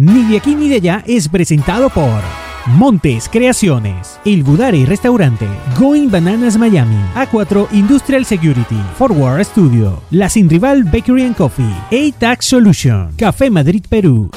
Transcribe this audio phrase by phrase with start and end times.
[0.00, 2.22] Ni de aquí ni de allá es presentado por
[2.66, 10.48] Montes Creaciones, El Budari Restaurante, Going Bananas Miami, A4 Industrial Security, Forward Studio, La Sin
[10.48, 14.30] Rival Bakery and Coffee, A-Tax Solution, Café Madrid Perú.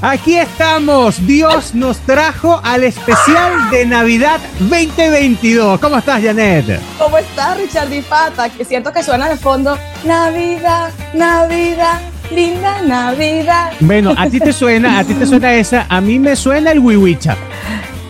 [0.00, 5.80] Aquí estamos, Dios nos trajo al especial de Navidad 2022.
[5.80, 6.80] ¿Cómo estás, Janet?
[6.96, 8.48] ¿Cómo estás, Richard Di Fata?
[8.48, 13.72] Que siento que suena de fondo Navidad, Navidad, linda Navidad.
[13.80, 16.78] Bueno, a ti te suena, a ti te suena esa, a mí me suena el
[16.78, 17.36] Wiwicha.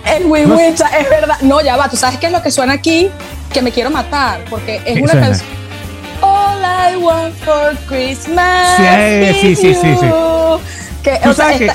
[0.05, 1.39] El Wiwicha, es verdad.
[1.41, 3.09] No, ya va, tú sabes qué es lo que suena aquí,
[3.51, 5.49] que me quiero matar, porque es una canción.
[6.21, 8.77] All I want for Christmas.
[8.77, 10.07] Sí, sí, sí, sí, sí.
[11.03, 11.71] Que, o sea, que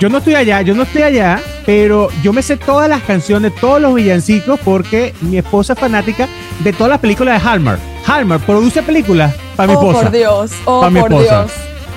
[0.00, 3.54] yo no estoy allá, yo no estoy allá, pero yo me sé todas las canciones,
[3.54, 6.28] todos los villancicos, porque mi esposa es fanática
[6.60, 7.80] de todas las películas de Hallmark.
[8.06, 10.02] Hallmark produce películas para mi oh, esposa.
[10.02, 11.50] Por Dios, oh, por Dios.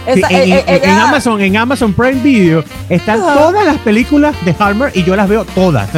[0.05, 5.03] En, eh, eh, Amazon, en Amazon Prime Video están todas las películas de Hallmark y
[5.03, 5.89] yo las veo todas.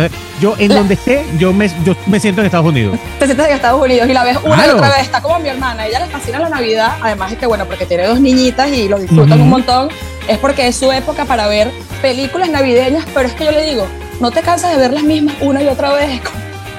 [0.41, 2.99] Yo en donde esté, yo me, yo me siento en Estados Unidos.
[3.19, 5.01] Te sientes en Estados Unidos y la ves una y otra vez.
[5.01, 5.87] Está como mi hermana.
[5.87, 6.97] Ella le fascina la Navidad.
[7.01, 9.89] Además es que bueno, porque tiene dos niñitas y lo disfrutan un montón
[10.27, 13.87] es porque es su época para ver películas navideñas, pero es que yo le digo,
[14.19, 16.21] no te cansas de ver las mismas una y otra vez.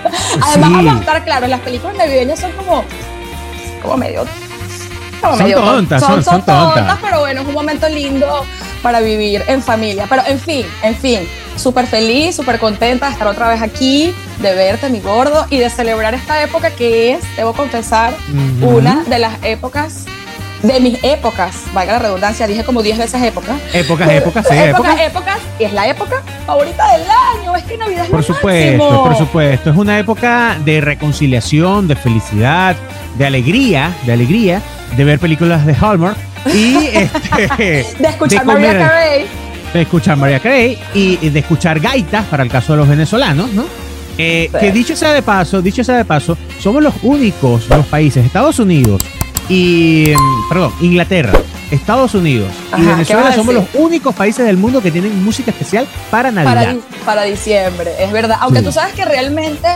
[0.42, 2.84] Además, vamos a estar claros, las películas navideñas son como,
[3.82, 4.24] como medio...
[5.24, 8.44] Como son tontas, son, son, tontas, pero bueno, es un momento lindo
[8.82, 10.06] para vivir en familia.
[10.08, 11.20] Pero en fin, en fin,
[11.56, 15.70] súper feliz, súper contenta de estar otra vez aquí, de verte, mi gordo, y de
[15.70, 18.14] celebrar esta época que es, debo confesar,
[18.60, 20.04] una de las épocas
[20.64, 23.56] de mis épocas, valga la redundancia, dije como 10 veces épocas.
[23.74, 24.98] Épocas, épocas, sí, épocas.
[25.00, 29.16] Épocas, y es la época favorita del año, es que Navidad es Por supuesto, por
[29.16, 32.76] supuesto, es una época de reconciliación, de felicidad,
[33.18, 34.62] de alegría, de alegría,
[34.96, 36.16] de ver películas de Hallmark
[36.52, 39.26] y este, de escuchar María Carey.
[39.72, 43.64] De escuchar María Carey y, de escuchar gaitas para el caso de los venezolanos, ¿no?
[44.16, 48.24] Eh, que dicho sea de paso, dicho sea de paso, somos los únicos los países,
[48.24, 49.02] Estados Unidos,
[49.48, 51.32] y, mm, perdón, Inglaterra,
[51.70, 56.30] Estados Unidos y Venezuela somos los únicos países del mundo que tienen música especial para
[56.30, 56.76] Navidad.
[57.04, 58.38] Para, diciembre, es verdad.
[58.40, 59.68] Aunque tú sabes que realmente,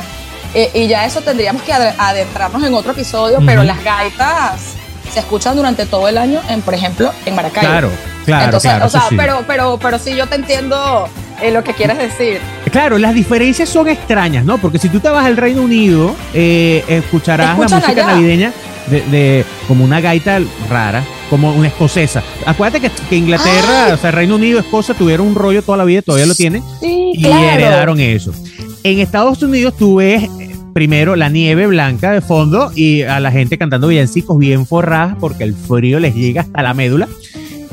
[0.55, 4.78] eh, y ya eso tendríamos que adentrarnos en otro episodio, pero las gaitas
[5.11, 7.69] se escuchan durante todo el año, en, por ejemplo, en Maracaibo.
[7.69, 7.91] Claro,
[8.25, 8.59] claro.
[8.61, 11.09] claro, o sea, pero, pero, pero sí yo te entiendo
[11.43, 12.41] eh, lo que quieres decir.
[12.71, 14.59] Claro, las diferencias son extrañas, ¿no?
[14.59, 18.53] Porque si tú te vas al Reino Unido, eh, escucharás la música navideña
[18.89, 22.23] de, como una gaita rara, como una escocesa.
[22.47, 26.27] Acuérdate que, Inglaterra, o sea, Reino Unido, Escocia tuvieron un rollo toda la vida, todavía
[26.27, 28.33] lo tienen, y heredaron eso.
[28.83, 30.29] En Estados Unidos tú ves
[30.73, 35.45] primero la nieve blanca de fondo y a la gente cantando villancicos bien forradas porque
[35.45, 37.09] el frío les llega hasta la médula.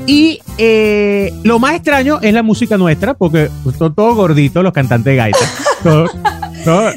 [0.08, 5.06] Y eh, lo más extraño es la música nuestra, porque son todos gorditos los cantantes
[5.06, 5.40] de gaita.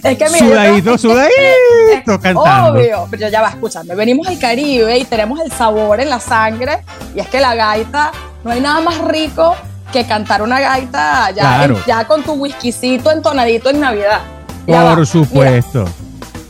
[0.03, 2.73] Es que mira, sudadito, sudadito, cantando.
[2.73, 3.95] Obvio, pero ya va, escuchando.
[3.95, 6.79] Venimos al Caribe y tenemos el sabor en la sangre.
[7.15, 8.13] Y es que la gaita,
[8.45, 9.55] no hay nada más rico
[9.93, 14.21] que cantar una gaita ya, ya con tu whiskycito entonadito en Navidad.
[14.69, 15.87] Por supuesto.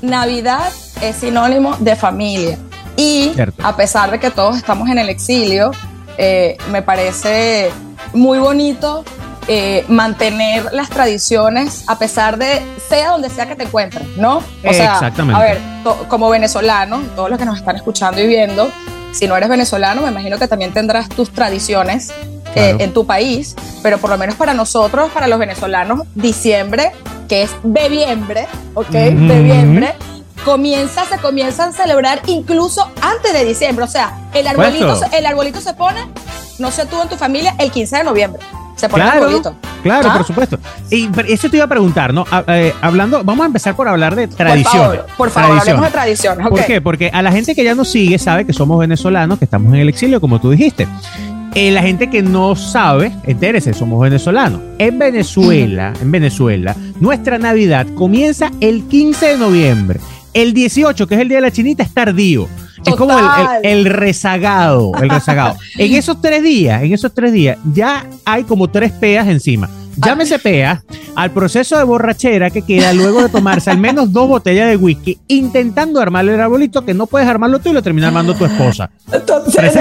[0.02, 2.58] Navidad es sinónimo de familia.
[2.96, 5.70] Y a pesar de que todos estamos en el exilio,
[6.16, 7.70] eh, me parece
[8.12, 9.04] muy bonito
[9.46, 14.38] eh, mantener las tradiciones a pesar de sea donde sea que te encuentres, ¿no?
[14.38, 15.40] O sea, Exactamente.
[15.40, 15.60] a ver,
[16.08, 18.68] como venezolano, todos los que nos están escuchando y viendo,
[19.12, 22.10] si no eres venezolano, me imagino que también tendrás tus tradiciones
[22.54, 26.92] eh, en tu país, pero por lo menos para nosotros, para los venezolanos, diciembre,
[27.28, 28.90] que es bebiembre, ¿ok?
[28.90, 29.94] Bebiembre,
[30.44, 35.60] comienza, se comienzan a celebrar incluso antes de diciembre, o sea, el arbolito, el arbolito
[35.60, 36.00] se pone,
[36.58, 38.42] no sé tú en tu familia, el 15 de noviembre
[38.86, 40.16] claro, Claro, ¿Ah?
[40.16, 40.58] por supuesto.
[40.90, 42.24] Y eso te iba a preguntar, ¿no?
[42.48, 44.98] Eh, hablando, vamos a empezar por hablar de tradición.
[45.16, 46.48] Por favor, hablemos de tradiciones.
[46.48, 46.80] ¿Por qué?
[46.80, 49.80] Porque a la gente que ya nos sigue sabe que somos venezolanos, que estamos en
[49.80, 50.86] el exilio, como tú dijiste.
[51.54, 54.60] Eh, la gente que no sabe, entérese, somos venezolanos.
[54.78, 60.00] En Venezuela, en Venezuela, nuestra Navidad comienza el 15 de noviembre.
[60.34, 62.48] El 18, que es el Día de la Chinita, es tardío.
[62.86, 63.16] Es como
[63.62, 65.56] el, rezagado, el rezagado.
[65.78, 69.68] en esos tres días, en esos tres días, ya hay como tres peas encima.
[69.96, 70.82] Llámese pea
[71.16, 75.18] al proceso de borrachera que queda luego de tomarse al menos dos botellas de whisky
[75.26, 78.90] intentando armar el arbolito que no puedes armarlo tú y lo termina armando tu esposa.
[79.10, 79.74] Entonces,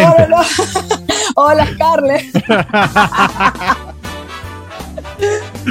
[1.39, 2.33] Hola, Carles.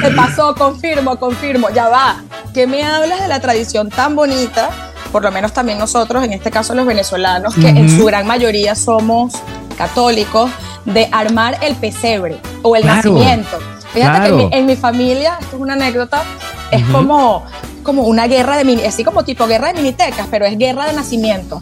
[0.00, 1.70] Te pasó, confirmo, confirmo.
[1.70, 2.22] Ya va.
[2.54, 4.70] ¿Qué me hablas de la tradición tan bonita
[5.10, 8.74] por lo menos también nosotros, en este caso los venezolanos, que en su gran mayoría
[8.74, 9.32] somos
[9.78, 10.50] católicos,
[10.84, 13.58] de armar el pesebre o el nacimiento.
[13.94, 16.22] Fíjate que en mi, familia, esto es una anécdota,
[16.70, 17.44] es como,
[17.82, 20.92] como una guerra de mini, así como tipo guerra de minitecas, pero es guerra de
[20.92, 21.60] nacimiento.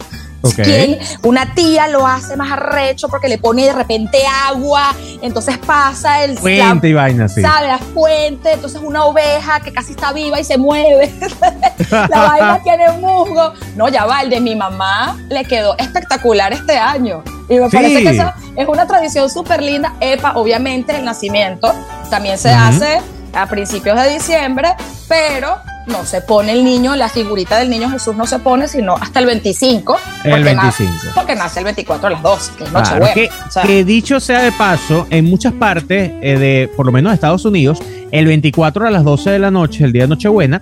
[1.23, 6.37] Una tía lo hace más arrecho porque le pone de repente agua, entonces pasa el
[6.37, 7.41] fuente y vaina, sí.
[7.41, 11.13] Sabe, la fuente, entonces una oveja que casi está viva y se mueve.
[11.89, 13.53] la vaina tiene musgo.
[13.75, 17.23] No, ya va, el de mi mamá le quedó espectacular este año.
[17.49, 19.95] Y me parece que eso es una tradición súper linda.
[19.99, 21.73] EPA, obviamente, el nacimiento
[22.09, 23.01] también se hace
[23.33, 24.69] a principios de diciembre,
[25.07, 25.57] pero
[25.87, 29.19] no se pone el niño, la figurita del niño Jesús no se pone sino hasta
[29.19, 29.97] el 25.
[30.23, 30.91] El 25.
[31.13, 33.13] porque nace el 24 a las 12, que es Nochebuena.
[33.13, 33.29] que,
[33.65, 37.45] que, dicho sea de paso, en muchas partes eh, de, por lo menos de Estados
[37.45, 37.79] Unidos,
[38.11, 40.61] el 24 a las 12 de la noche, el día de Nochebuena,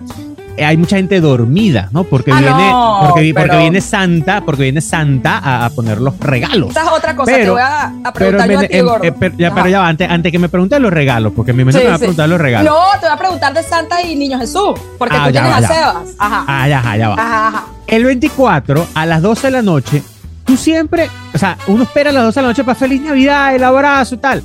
[0.62, 2.04] hay mucha gente dormida, ¿no?
[2.04, 6.70] Porque ah, viene, porque, viene Santa, porque viene Santa a, poner los regalos.
[6.70, 9.14] Esa es otra cosa, te voy a, preguntar yo a ti, gordo.
[9.18, 11.96] pero ya va, antes, antes que me preguntes los regalos, porque mi mente me va
[11.96, 12.72] a preguntar los regalos.
[12.72, 15.60] No, te voy a preguntar de Santa y Niño Jesús, porque ah, tú tienes a
[15.62, 16.08] Sebas.
[16.18, 16.44] Ajá.
[16.46, 17.14] Ah, ya, ya va.
[17.14, 17.64] Ajá, ajá.
[17.86, 20.02] El 24 a las 12 de la noche,
[20.44, 23.54] tú siempre, o sea, uno espera a las 12 de la noche para Feliz Navidad,
[23.54, 24.42] el abrazo y tal.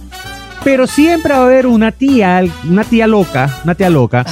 [0.64, 4.26] Pero siempre va a haber una tía, una tía loca, una tía loca,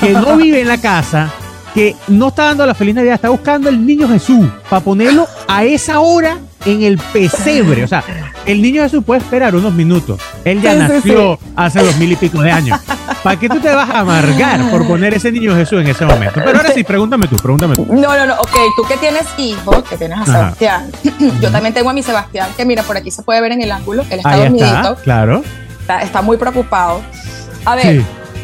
[0.00, 1.30] que no vive en la casa,
[1.74, 5.64] que no está dando la feliz Navidad, está buscando el niño Jesús para ponerlo a
[5.64, 7.84] esa hora en el pesebre.
[7.84, 8.04] O sea,
[8.46, 10.20] el niño Jesús puede esperar unos minutos.
[10.44, 12.78] Él ya nació hace dos mil y pico de años.
[13.22, 16.40] ¿Para qué tú te vas a amargar por poner ese niño Jesús en ese momento?
[16.44, 17.86] Pero ahora sí, pregúntame tú, pregúntame tú.
[17.86, 20.90] No, no, no, ok, tú que tienes hijos, que tienes a Sebastián.
[21.40, 23.72] Yo también tengo a mi Sebastián, que mira, por aquí se puede ver en el
[23.72, 24.96] ángulo, él está dormidito.
[25.02, 25.42] claro
[25.98, 27.02] está, muy preocupado.
[27.64, 28.02] A ver,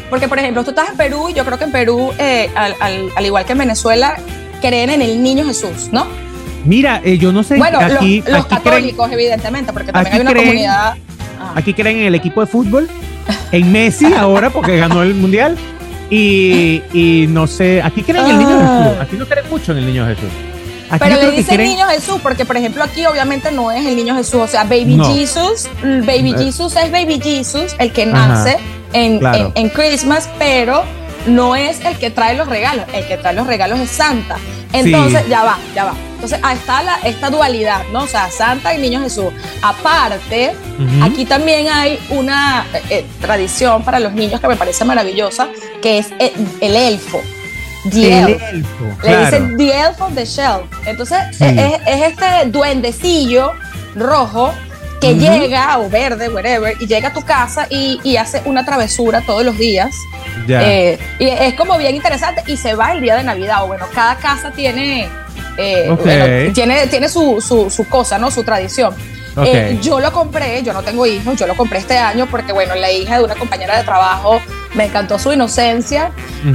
[0.09, 3.25] porque por ejemplo, tú estás en Perú y yo creo que en Perú, eh, al,
[3.25, 4.17] igual que en Venezuela,
[4.61, 6.07] creen en el niño Jesús, ¿no?
[6.65, 7.57] Mira, eh, yo no sé.
[7.57, 10.95] Bueno, aquí, los, católicos, evidentemente, porque también hay una comunidad.
[11.39, 11.53] Ah.
[11.55, 12.89] Aquí creen en el equipo de fútbol,
[13.51, 15.57] en Messi ahora, porque ganó el mundial.
[16.09, 18.83] Y, y no sé, aquí creen en el niño ah.
[18.83, 19.01] Jesús.
[19.01, 20.46] Aquí no creen mucho en el niño Jesús.
[20.99, 24.41] Pero le dicen niño Jesús, porque por ejemplo aquí obviamente no es el niño Jesús,
[24.41, 26.43] o sea, Baby Jesus, Baby eh.
[26.45, 28.57] Jesus es Baby Jesus, el que nace
[28.93, 29.19] en,
[29.55, 30.83] en, Christmas, pero
[31.27, 34.37] no es el que trae los regalos, el que trae los regalos es Santa.
[34.73, 35.93] Entonces, ya va, ya va.
[36.15, 38.03] Entonces, ahí está la, esta dualidad, ¿no?
[38.03, 39.27] O sea, Santa y Niño Jesús.
[39.61, 40.53] Aparte,
[41.01, 45.47] aquí también hay una eh, eh, tradición para los niños que me parece maravillosa,
[45.81, 47.21] que es el elfo.
[47.89, 48.41] The Elf.
[49.03, 50.61] Le dicen The Elf of the Shell.
[50.85, 53.51] Entonces, es, este duendecillo
[53.95, 54.53] rojo
[55.01, 59.43] que llega, o verde, whatever, y llega a tu casa y, hace una travesura todos
[59.43, 59.93] los días.
[60.47, 63.63] Eh, y es como bien interesante y se va el día de Navidad.
[63.63, 65.07] O bueno, cada casa tiene,
[65.57, 68.31] eh, tiene, tiene su, su, cosa, ¿no?
[68.31, 68.95] Su tradición.
[69.45, 72.73] Eh, yo lo compré, yo no tengo hijos, yo lo compré este año porque, bueno,
[72.75, 74.41] la hija de una compañera de trabajo
[74.75, 76.11] me encantó su inocencia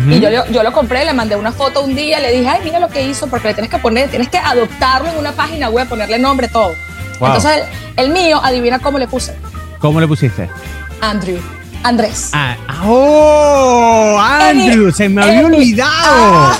[0.08, 2.78] y yo, yo lo compré, le mandé una foto un día, le dije, ay, mira
[2.78, 5.88] lo que hizo, porque le tienes que poner, tienes que adoptarlo en una página web,
[5.88, 6.74] ponerle nombre, todo.
[7.14, 7.62] Entonces,
[7.96, 9.34] el, mío, adivina cómo le puse.
[9.78, 10.48] ¿Cómo le pusiste?
[11.00, 11.38] Andrew.
[11.84, 12.30] Andrés.
[12.32, 14.18] Ah, ¡Oh!
[14.20, 16.52] Andrew, se me había olvidado.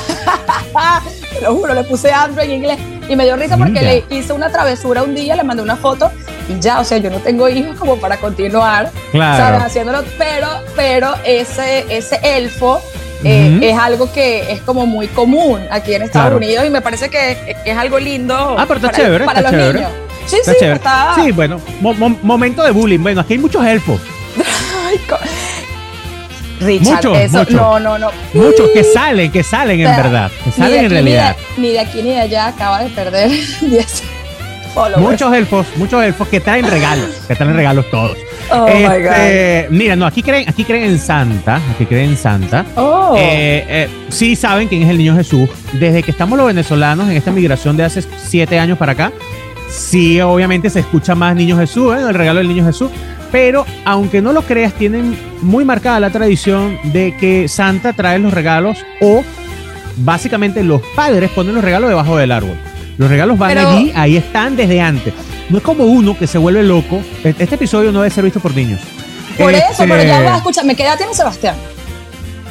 [1.32, 2.78] Te lo juro, le puse Andrew en inglés.
[3.08, 6.11] Y me dio risa porque le hice una travesura un día, le mandé una foto
[6.49, 9.64] y ya, o sea, yo no tengo hijos como para continuar, claro.
[9.64, 12.80] Haciéndolo, pero, pero ese, ese elfo
[13.25, 17.09] eh, es algo que es como muy común aquí en Estados Unidos y me parece
[17.09, 19.90] que, es algo lindo ah, pero está para, chévere, para los niños.
[20.26, 21.14] Sí, sí, Está...
[21.16, 21.61] Sí, bueno,
[22.23, 23.00] momento de bullying.
[23.00, 24.00] Bueno, aquí hay muchos elfos.
[26.64, 28.11] Richard, muchos, eso, no, no, no.
[28.35, 31.37] Muchos que salen, que salen en verdad, que salen en realidad.
[31.57, 34.02] Ni de, aquí ni de allá acaba de perder 10
[34.97, 38.16] Muchos elfos, muchos elfos que traen regalos, que traen regalos todos.
[38.50, 42.64] Oh este, Mira, no, aquí creen, aquí creen en Santa, aquí creen en Santa.
[42.76, 43.14] Oh.
[43.16, 45.49] Eh, eh, sí saben quién es el niño Jesús.
[45.75, 49.12] Desde que estamos los venezolanos en esta migración de hace siete años para acá,
[49.69, 52.00] sí, obviamente se escucha más niño Jesús, ¿eh?
[52.09, 52.90] el regalo del niño Jesús.
[53.33, 58.33] Pero aunque no lo creas, tienen muy marcada la tradición de que Santa trae los
[58.33, 59.25] regalos o
[59.97, 62.57] básicamente los padres ponen los regalos debajo del árbol.
[62.99, 65.15] Los regalos van allí, ahí están desde antes.
[65.49, 67.01] No es como uno que se vuelve loco.
[67.25, 68.81] E-, este episodio no debe ser visto por niños.
[69.37, 71.57] Por eso, pero ya va, escucha, me queda tiene Sebastián.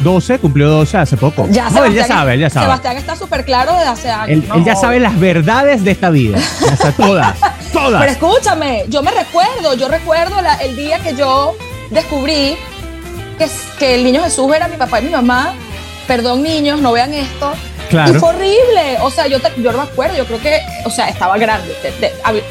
[0.03, 1.47] 12, cumplió 12 hace poco.
[1.51, 2.65] Ya, no, él ya sabe, él ya sabe.
[2.65, 4.45] Sebastián está súper claro desde hace años.
[4.55, 6.39] Él, ya sabe las verdades de esta vida.
[6.83, 7.37] O todas,
[7.71, 7.99] todas.
[7.99, 11.55] Pero escúchame, yo me recuerdo, yo recuerdo el día que yo
[11.89, 12.57] descubrí
[13.37, 13.49] que,
[13.79, 15.53] que el niño Jesús era mi papá y mi mamá.
[16.07, 17.53] Perdón, niños, no vean esto
[17.91, 18.15] Claro.
[18.15, 18.97] Y fue horrible.
[19.01, 21.75] O sea, yo, yo no me acuerdo, yo creo que, o sea, estaba grande.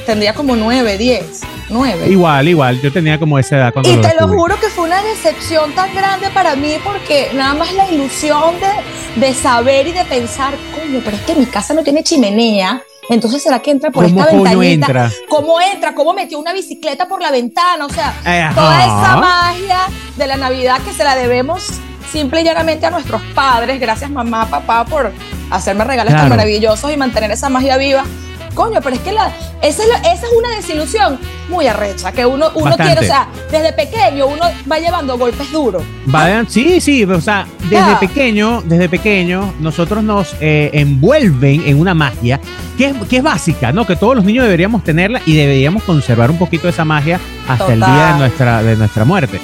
[0.05, 1.41] tendría como nueve, diez.
[1.71, 2.09] nueve.
[2.09, 2.81] Igual, igual.
[2.83, 5.95] Yo tenía como esa edad cuando Y te lo juro que fue una decepción tan
[5.95, 11.01] grande para mí porque nada más la ilusión de, de saber y de pensar, coño,
[11.03, 12.83] pero es que mi casa no tiene chimenea.
[13.11, 14.87] Entonces, ¿será que entra por esta ventanita?
[14.87, 15.11] Entra?
[15.29, 15.95] ¿Cómo entra?
[15.95, 17.85] ¿Cómo metió una bicicleta por la ventana?
[17.85, 18.15] O sea,
[18.55, 19.79] toda esa magia
[20.17, 21.81] de la Navidad que se la debemos
[22.13, 23.81] simple y llanamente a nuestros padres.
[23.81, 25.13] Gracias mamá, papá, por
[25.51, 28.05] hacerme regalos tan maravillosos y mantener esa magia viva.
[28.55, 32.51] Coño, pero es que la, esa, es esa es una desilusión muy arrecha, que uno,
[32.55, 35.83] uno tiene, o sea, desde pequeño uno va llevando golpes duros.
[36.07, 41.95] Vayan, sí, sí, o sea, desde pequeño, desde pequeño, nosotros nos eh, envuelven en una
[41.95, 42.41] magia
[42.77, 43.87] que es, que es básica, ¿no?
[43.87, 47.73] Que todos los niños deberíamos tenerla y deberíamos conservar un poquito de esa magia hasta
[47.73, 49.41] el día de nuestra, de nuestra muerte.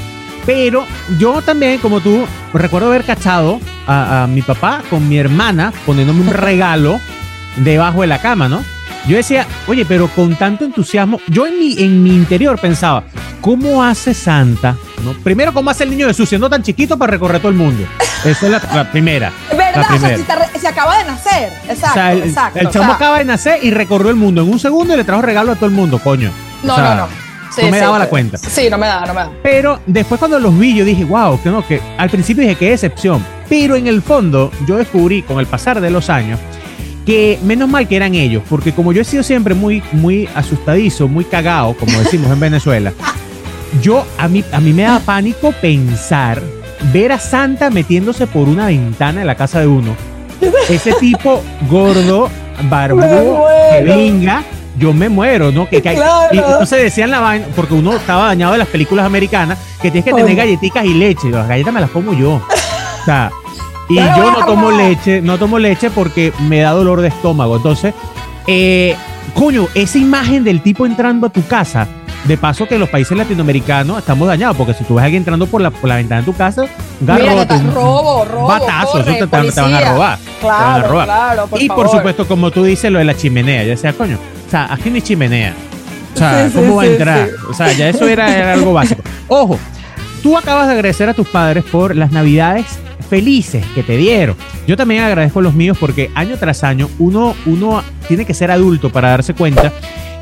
[0.47, 0.87] Pero
[1.19, 6.33] yo también, como tú, recuerdo haber cachado a, mi papá con mi hermana poniéndome un
[6.33, 7.01] regalo
[7.57, 8.65] debajo de la cama, ¿no?
[9.07, 13.05] Yo decía, oye, pero con tanto entusiasmo, yo en mi, en mi interior pensaba,
[13.41, 14.77] ¿cómo hace Santa?
[15.05, 15.13] ¿no?
[15.23, 17.87] Primero, ¿cómo hace el niño Jesús siendo tan chiquito para recorrer todo el mundo?
[18.25, 19.33] Esa es la, primera.
[19.57, 19.87] ¿Verdad?
[19.95, 21.53] O sea, se acaba de nacer.
[21.69, 21.91] Exacto.
[21.91, 24.59] O sea, el, exacto, el chamo acaba de nacer y recorrió el mundo en un
[24.59, 26.33] segundo y le trajo regalo a todo el mundo, coño.
[26.63, 27.27] No, no, no
[27.63, 28.39] no me daba la cuenta.
[28.39, 29.33] Sí, no me daba, no me daba.
[29.43, 32.71] Pero después cuando los vi, yo dije, wow, que no, que al principio dije, qué
[32.71, 33.25] decepción.
[33.49, 36.39] Pero en el fondo, yo descubrí con el pasar de los años
[37.07, 41.09] que menos mal que eran ellos, porque como yo he sido siempre muy, muy asustadizo,
[41.09, 42.93] muy cagado, como decimos en Venezuela,
[43.81, 46.43] yo a mí, a mí me da pánico pensar,
[46.93, 49.97] ver a Santa metiéndose por una ventana en la casa de uno.
[50.69, 52.29] Ese tipo gordo,
[52.69, 54.45] barbudo, que venga
[54.79, 55.67] yo me muero, ¿no?
[55.69, 55.77] Que,
[56.33, 60.05] y entonces decían la vaina, porque uno estaba dañado de las películas americanas, que tienes
[60.05, 61.31] que tener galletitas y leche.
[61.31, 62.35] Las galletas me las como yo.
[62.35, 63.31] O sea,
[63.89, 67.57] y yo no tomo leche, no tomo leche porque me da dolor de estómago.
[67.57, 67.95] Entonces,
[68.47, 68.97] eh,
[69.35, 71.87] coño, esa imagen del tipo entrando a tu casa,
[72.25, 75.21] de paso que en los países latinoamericanos estamos dañados, porque si tú ves a alguien
[75.21, 76.65] entrando por la, por la ventana de tu casa,
[77.01, 77.07] un
[77.73, 80.19] robo, robo, batazo, eso te, van a robar.
[80.41, 84.19] Claro, claro, y por supuesto, como tú dices, lo de la chimenea, ya sea, coño,
[84.47, 85.55] o sea, aquí ni chimenea.
[86.15, 87.29] O sea, ¿cómo va a entrar?
[87.49, 89.03] O sea, ya eso era, algo básico.
[89.29, 89.59] Ojo,
[90.23, 92.67] tú acabas de agradecer a tus padres por las navidades
[93.07, 94.37] felices que te dieron.
[94.67, 98.51] Yo también agradezco a los míos porque año tras año uno, uno tiene que ser
[98.51, 99.73] adulto para darse cuenta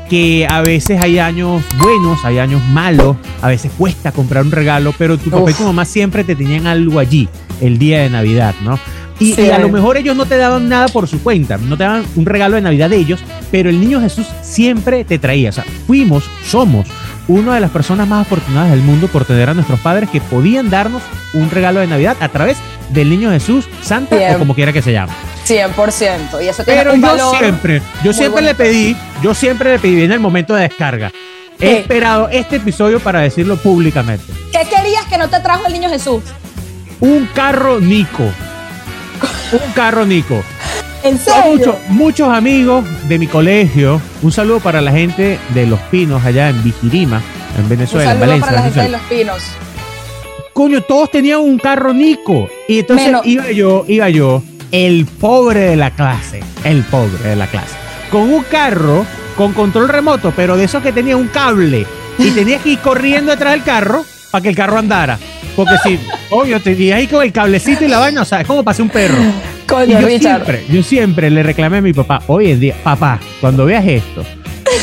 [0.09, 4.93] que a veces hay años buenos, hay años malos, a veces cuesta comprar un regalo,
[4.97, 7.27] pero tu papá y tu mamá siempre te tenían algo allí
[7.61, 8.79] el día de Navidad, ¿no?
[9.19, 12.03] Y, a lo mejor ellos no te daban nada por su cuenta, no te daban
[12.15, 15.49] un regalo de Navidad de ellos, pero el niño Jesús siempre te traía.
[15.49, 16.85] O sea, fuimos, somos
[17.27, 20.69] una de las personas más afortunadas del mundo por tener a nuestros padres que podían
[20.69, 21.01] darnos
[21.33, 22.57] un regalo de Navidad a través
[22.89, 25.11] del niño Jesús, Santa o como quiera que se llame.
[25.47, 26.43] 100%.
[26.43, 30.19] Y eso Pero yo siempre, yo siempre le pedí, yo siempre le pedí en el
[30.19, 31.11] momento de descarga.
[31.59, 34.25] He esperado este episodio para decirlo públicamente.
[34.51, 36.23] ¿Qué querías que no te trajo el niño Jesús?
[36.99, 38.29] Un carro Nico
[39.51, 40.43] un carro, Nico.
[41.05, 41.77] ¿En serio?
[41.89, 44.01] Muchos, amigos de mi colegio.
[44.23, 47.21] Un saludo para la gente de Los Pinos, allá en Vigirima,
[47.59, 49.43] en Venezuela, un saludo para la gente de Los Pinos.
[50.51, 52.49] Coño, todos tenían un carro Nico.
[52.67, 56.41] Y entonces iba yo, iba yo, el pobre de la clase.
[56.63, 57.75] El pobre de la clase.
[58.09, 59.05] Con un carro
[59.37, 61.85] con control remoto, pero de esos que tenía un cable.
[62.17, 65.19] Y tenías que ir corriendo detrás del carro para que el carro andara.
[65.55, 65.99] Porque si,
[66.31, 68.89] obvio, te ahí con el cablecito y la vaina, o sea, es como pasé un
[68.89, 69.21] perro.
[69.67, 70.45] Coño, yo Richard.
[70.45, 74.23] Siempre, yo siempre le reclamé a mi papá, hoy en día, papá, cuando veas esto,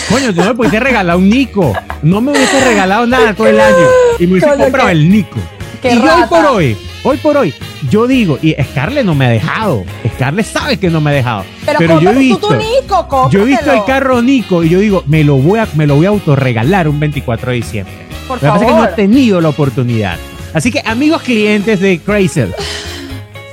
[0.09, 1.73] coño, tú no me pudiste regalar un Nico.
[2.03, 3.87] No me hubiese regalado nada todo el año.
[4.19, 5.39] Y me hubiese comprado el Nico.
[5.83, 7.55] y hoy por hoy, hoy por hoy,
[7.91, 9.85] yo digo, y Scarlett no me ha dejado.
[10.15, 11.45] Scarlett sabe que no me ha dejado.
[11.79, 15.05] Pero, yo he visto, tu Nico, yo he visto el carro Nico y yo digo,
[15.07, 17.95] me lo voy a, me lo voy a autorregalar un 24 de diciembre.
[18.27, 18.67] Por favor.
[18.67, 20.17] que no he tenido la oportunidad.
[20.55, 22.55] Así que, amigos clientes de Chrysler,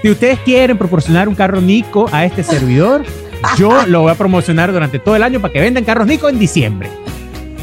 [0.01, 3.03] si ustedes quieren proporcionar un carro Nico a este servidor,
[3.57, 6.39] yo lo voy a promocionar durante todo el año para que vendan carros Nico en
[6.39, 6.89] diciembre.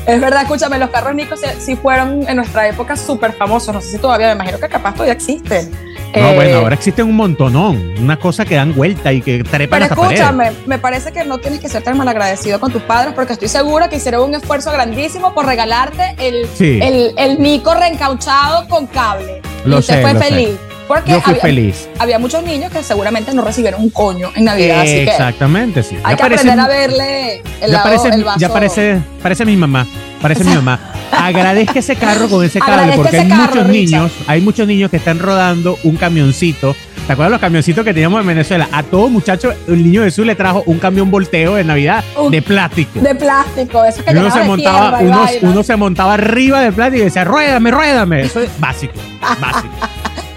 [0.07, 3.75] Es verdad, escúchame, los carros Nico sí, fueron en nuestra época súper famosos.
[3.75, 5.71] No sé si todavía, me imagino que capaz todavía existen.
[6.15, 9.81] No, bueno, eh, ahora existen un montonón, una cosa que dan vuelta y que trepan
[9.81, 13.35] Pero escúchame, me parece que no tienes que ser tan malagradecido con tus padres porque
[13.35, 18.87] estoy segura que hicieron un esfuerzo grandísimo por regalarte el, el, el, Nico reencauchado con
[18.87, 19.43] cable.
[19.65, 20.57] Lo y usted fue feliz.
[20.87, 21.89] Porque Yo fui había, feliz.
[21.99, 24.81] Había muchos niños que seguramente no recibieron un coño en Navidad.
[24.81, 25.97] así que exactamente, sí.
[26.05, 28.39] Hay que aprender a verle el, ya lado, parece, vaso.
[28.39, 29.87] Ya parece, parece mi mamá.
[30.23, 30.93] Parece mi mamá.
[31.11, 35.19] Agradezca ese carro con ese cable, porque hay muchos niños, hay muchos niños que están
[35.19, 36.75] rodando un camioncito
[37.07, 38.69] ¿Te acuerdas los camioncitos que teníamos en Venezuela?
[38.73, 42.03] A todo muchacho, el niño Jesús le trajo un camión volteo de Navidad
[42.33, 42.99] de plástico.
[42.99, 44.99] De plástico, eso que uno se montaba,
[45.43, 48.23] uno, se montaba arriba del plástico y decía, ruédame, ruédame.
[48.23, 48.95] Eso es básico,
[49.41, 49.73] básico.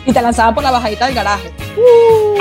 [0.09, 1.51] Y te lanzaban por la bajadita del garaje.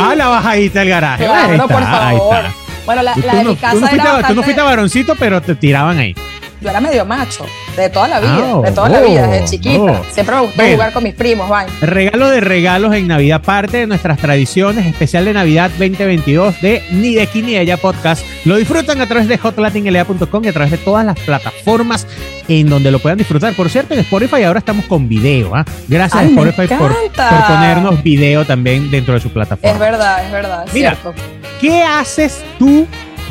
[0.00, 1.24] Ah, la bajadita del garaje.
[1.24, 2.44] Claro, por favor.
[2.86, 5.54] Bueno, la, la de mi casa tú no, fuiste, tú no fuiste varoncito, pero te
[5.54, 6.14] tiraban ahí
[6.60, 7.46] yo era medio macho,
[7.78, 9.78] de toda la vida, ah, de toda la vida, desde oh, chiquita.
[9.78, 10.04] Oh.
[10.12, 11.70] Siempre me gustó jugar con mis primos, vaya.
[11.80, 17.14] Regalo de regalos en Navidad, parte de nuestras tradiciones, especial de Navidad 2022 de Ni
[17.14, 18.24] de aquí ni de allá podcast.
[18.44, 22.06] Lo disfrutan a través de hotlatinlea.com y a través de todas las plataformas
[22.48, 23.54] en donde lo puedan disfrutar.
[23.54, 25.54] Por cierto, en Spotify ahora estamos con video.
[25.54, 25.64] ¿ah?
[25.86, 26.94] Gracias a Spotify por,
[27.46, 29.72] ponernos video también dentro de su plataforma.
[29.72, 30.66] Es verdad, es verdad.
[30.72, 30.96] Mira,
[31.60, 32.86] ¿qué haces tú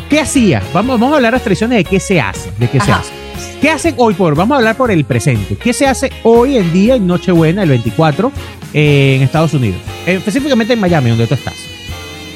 [0.09, 0.61] ¿Qué hacía?
[0.73, 3.26] Vamos, vamos a hablar las tradiciones de qué se hace, de qué se hace.
[3.61, 4.35] ¿Qué hacen hoy por?
[4.35, 5.55] Vamos a hablar por el presente.
[5.55, 8.31] ¿Qué se hace hoy en día en Nochebuena, el 24,
[8.73, 9.79] eh, en Estados Unidos?
[10.05, 11.55] Eh, específicamente en Miami, donde tú estás.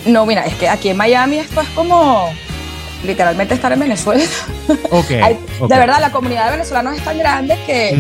[0.08, 2.30] No, mira, es que aquí en Miami esto es como
[3.06, 4.24] literalmente estar en Venezuela.
[4.90, 7.98] Okay, De verdad, la comunidad de venezolanos es tan grande que,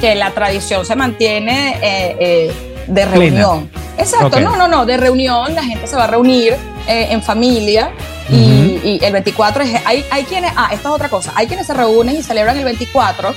[0.00, 2.52] que la tradición se mantiene eh,
[2.86, 3.70] de reunión.
[3.96, 6.56] Exacto, no, no, no, de reunión, la gente se va a reunir
[6.90, 7.92] en familia
[8.30, 11.74] y, el 24 es, hay, hay quienes, ah, esta es otra cosa, hay quienes se
[11.74, 13.34] reúnen y celebran el 24,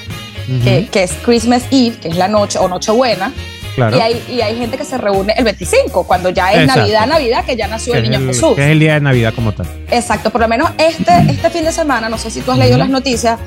[0.63, 3.31] que, que, es Christmas Eve, que es la noche o Nochebuena.
[3.75, 3.97] Claro.
[3.97, 7.43] Y, hay, y hay gente que se reúne el 25, cuando ya es Navidad, Navidad,
[7.43, 8.55] que ya nació el niño Jesús.
[8.55, 9.65] Que es el día de Navidad como tal.
[9.89, 12.77] Exacto, por lo menos este, este fin de semana, no sé si tú has leído
[12.77, 13.39] las noticias,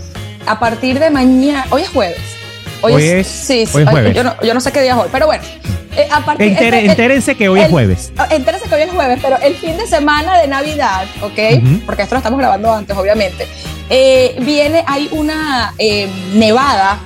[0.47, 2.19] a partir de mañana, hoy es jueves.
[2.83, 4.15] Hoy, es, sí, hoy es jueves.
[4.15, 5.43] Yo, no, yo no sé qué día es hoy, pero bueno,
[5.97, 8.13] eh, entérense que hoy es jueves.
[8.19, 11.85] Ah, entérense que hoy es jueves, pero el fin de semana de Navidad, ¿ok?
[11.87, 13.47] Porque esto lo estamos grabando antes, obviamente.
[13.89, 16.99] Eh, viene, hay una eh, nevada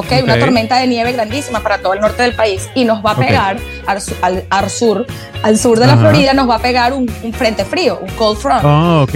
[0.00, 0.12] ¿ok?
[0.22, 3.16] Una tormenta de nieve grandísima para todo el norte del país y nos va a
[3.16, 5.06] pegar al, al, sur,
[5.42, 8.64] al sur de la Florida, nos va a pegar un, frente frío, un cold front.
[8.64, 9.14] Oh, ok.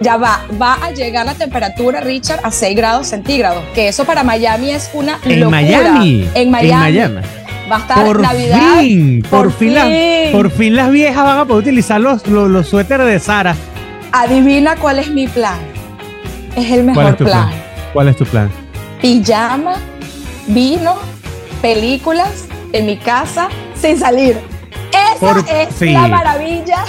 [0.00, 4.22] Ya va, va a llegar la temperatura, Richard, a 6 grados centígrados, que eso para
[4.22, 6.28] Miami es una ¿En Miami?
[6.34, 6.98] En Miami.
[6.98, 7.26] En Miami.
[7.70, 8.78] Va a estar por Navidad.
[8.78, 9.74] Fin, por, fin,
[10.30, 13.56] por fin las viejas van a poder utilizar los, los, suéteres de Sara.
[14.12, 15.58] Adivina cuál es mi plan.
[16.54, 17.50] Es el mejor plan?
[17.92, 18.50] ¿Cuál es tu plan?
[19.00, 19.76] Pijama,
[20.46, 20.96] vino,
[21.62, 24.40] películas en mi casa sin salir.
[25.14, 26.84] Esa es la maravilla.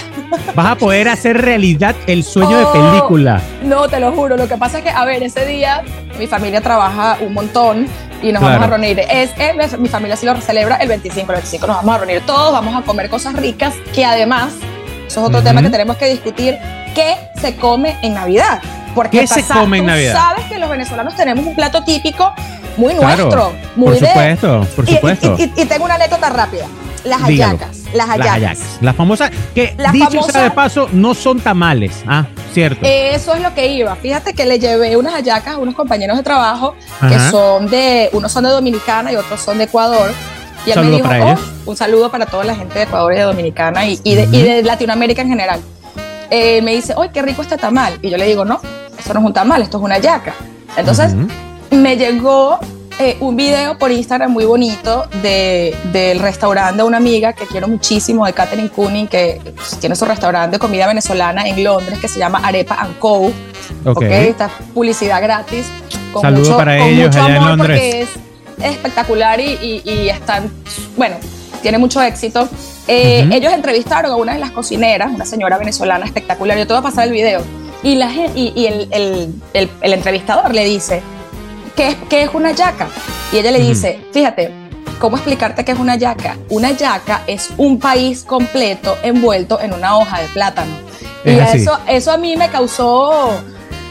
[0.56, 3.41] Vas a poder hacer realidad el sueño de oh, película.
[3.63, 4.38] No, te lo juro.
[4.38, 5.84] Lo que pasa es que, a ver, ese día
[6.20, 7.88] mi familia trabaja un montón
[8.22, 9.00] y nos vamos a reunir.
[9.10, 9.32] Es,
[9.78, 11.32] mi familia sí lo celebra el 25.
[11.32, 14.54] El 25 nos vamos a reunir todos, vamos a comer cosas ricas que además,
[15.08, 16.58] eso es otro tema que tenemos que discutir,
[16.93, 18.62] ¿qué se come en Navidad?
[18.96, 20.13] Porque ¿Qué se come en Navidad?
[20.13, 22.34] sabes que los venezolanos tenemos un plato típico
[22.78, 25.36] muy nuestro, muy por supuesto, por supuesto.
[25.38, 26.68] Y, tengo una anécdota rápida.
[27.04, 27.84] Las hallacas.
[27.94, 28.60] Las hallacas.
[28.82, 32.04] Las famosas, que dicho sea de paso, no son tamales.
[32.08, 32.82] Ah, cierto.
[32.84, 33.96] Eso es lo que iba.
[33.96, 36.76] Fíjate que le llevé unas hallacas a unos compañeros de trabajo
[37.08, 40.12] que son de, unos son de Dominicana y otros son de Ecuador.
[40.66, 43.22] Y él me dijo, oh, un saludo para toda la gente de Ecuador y de
[43.24, 45.62] Dominicana y, de, Latinoamérica en general.
[46.30, 47.98] Eh, me dice, ¡ay, qué rico este tamal!
[48.02, 48.60] Y yo le digo, no,
[49.00, 50.34] eso no es un tamal, esto es una hallaca.
[50.76, 51.16] Entonces,
[51.71, 52.60] me llegó
[52.99, 57.67] eh, un video por Instagram muy bonito de, del restaurante de una amiga que quiero
[57.67, 62.08] muchísimo, de Catherine Cooning, que pues, tiene su restaurante de comida venezolana en Londres que
[62.08, 63.32] se llama Arepa and Co.
[63.86, 64.30] Okay.
[64.30, 65.67] Esta publicidad gratis.
[66.12, 68.10] Con Saludos para ellos allá en Londres.
[68.12, 70.51] Porque es espectacular y, y, están,
[70.95, 71.17] bueno,
[71.62, 72.49] tiene mucho éxito.
[72.88, 76.58] Eh, ellos entrevistaron a una de las cocineras, una señora venezolana espectacular.
[76.58, 77.43] Yo te voy a pasar el video.
[77.84, 81.03] Y, la, y, y el, el, el, el entrevistador le dice,
[81.78, 82.88] ¿qué es, una yaca?
[83.32, 84.52] Y ella le dice, fíjate,
[85.00, 86.36] ¿cómo explicarte qué es una yaca?
[86.50, 90.72] Una yaca es un país completo envuelto en una hoja de plátano.
[91.24, 93.30] y eso, eso a mí me causó,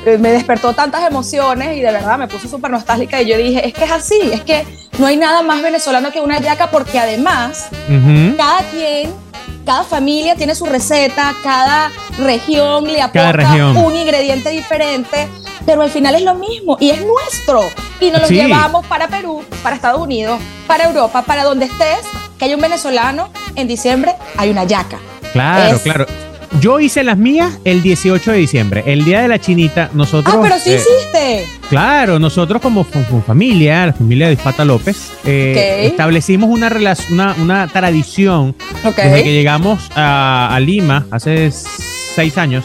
[0.05, 3.67] eh, me despertó tantas emociones y de verdad me puso súper nostálgica y yo dije,
[3.67, 4.65] es que es así, es que
[4.99, 7.69] no hay nada más venezolano que una yaca porque además
[8.37, 9.15] cada quien
[9.65, 15.29] cada familia tiene su receta, cada región le aporta un ingrediente diferente
[15.67, 17.69] pero al final es lo mismo y es nuestro.
[18.01, 22.01] Y nos lo llevamos para Perú, para Estados Unidos, para Europa, para donde estés,
[22.39, 24.99] que hay un venezolano, en diciembre hay una yaca.
[25.33, 26.07] Claro, claro.
[26.61, 29.91] Yo hice las mías el 18 de diciembre, el día de la chinita.
[29.93, 30.37] Nosotros.
[30.37, 31.47] Ah, pero sí eh, hiciste.
[31.69, 36.69] Claro, nosotros como, familia, la familia de Ispata López, eh, establecimos una,
[37.11, 38.55] una, una tradición
[38.97, 42.65] desde que llegamos a, Lima hace seis años,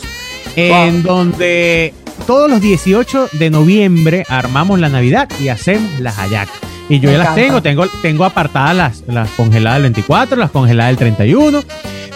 [0.56, 6.56] en donde todos los 18 de noviembre armamos la Navidad y hacemos las hallacas.
[6.90, 10.90] Y yo ya las tengo, tengo, tengo apartadas las, las congeladas del 24, las congeladas
[10.92, 11.64] del 31.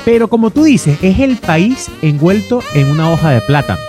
[0.03, 3.79] Pero como tú dices, es el país envuelto en una hoja de plátano.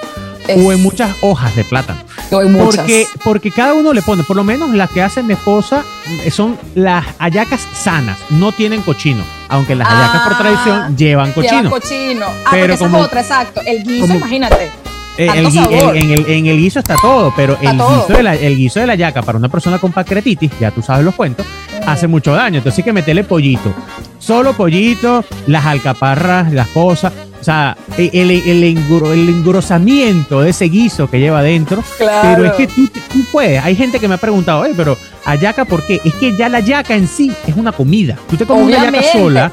[0.49, 2.01] O en muchas hojas de plátano.
[2.31, 2.77] O en muchas.
[2.77, 5.85] Porque, porque cada uno le pone, por lo menos las que hace mi esposa
[6.25, 9.25] eh, son las hallacas sanas, no tienen cochino.
[9.49, 11.63] Aunque las hallacas por tradición llevan cochino.
[11.63, 12.27] Llevan cochino.
[12.45, 13.61] Ah, pero como, esa es otra, exacto.
[13.67, 14.71] El guiso, imagínate.
[15.19, 18.57] Eh, el, en, el, en, el, guiso está todo, pero el guiso, de la, el
[18.57, 21.47] guiso de la yaca para una persona con pancreatitis, ya tú sabes los cuentos,
[21.87, 22.59] hace mucho daño.
[22.59, 23.73] Entonces hay que meterle pollito.
[24.19, 27.13] Solo pollito, las alcaparras, las cosas.
[27.41, 31.83] O sea, el, el, engrosamiento de ese guiso que lleva adentro.
[31.99, 33.63] Pero es que tú, tú, puedes.
[33.63, 36.01] Hay gente que me ha preguntado, oye, pero ayaca, ¿por qué?
[36.05, 38.17] Es que ya la yaca en sí es una comida.
[38.29, 39.53] Tú te comes una yaca sola.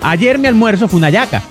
[0.00, 1.42] Ayer mi almuerzo fue una yaca.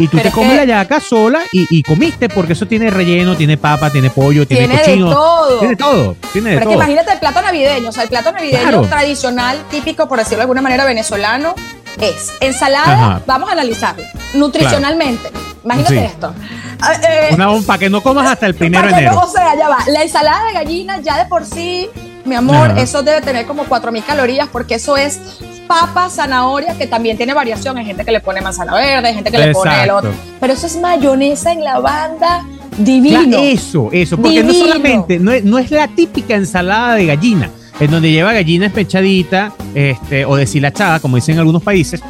[0.00, 3.90] Y tú te comes la yaca sola y, comiste porque eso tiene relleno, tiene papa,
[3.90, 5.08] tiene pollo, tiene, tiene cochino.
[5.08, 5.58] De todo.
[5.58, 6.16] Tiene todo.
[6.32, 6.74] Tiene de Pero todo.
[6.76, 7.90] imagínate el plato navideño.
[7.90, 11.54] O sea, el plato navideño tradicional, típico, por decirlo de alguna manera, venezolano,
[12.00, 13.20] es ensalada.
[13.26, 14.02] Vamos a analizarlo.
[14.32, 15.30] Nutricionalmente.
[15.64, 16.34] Imagínate esto.
[16.80, 17.36] Ah, eh,
[17.66, 19.20] para que no comas hasta el primero de enero.
[19.22, 19.84] o sea, ya va.
[19.88, 21.90] La ensalada de gallina ya de por sí,
[22.24, 25.20] mi amor, eso debe tener como 4.000 calorías porque eso es
[25.66, 27.78] papa, zanahoria, que también tiene variación.
[27.78, 30.12] Hay gente que le pone manzana verde, hay gente que le pone el otro.
[30.40, 32.44] Pero eso es mayonesa en la banda
[32.76, 33.38] divino.
[33.38, 34.16] eso, eso.
[34.16, 38.32] Porque no solamente, no es, no es la típica ensalada de gallina en donde lleva
[38.32, 42.02] gallina espechadita este, o deshilachada, como dicen en algunos países,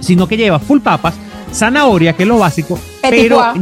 [0.00, 1.14] sino que lleva full papas,
[1.52, 2.78] zanahoria, que es lo básico,
[3.10, 3.54] pero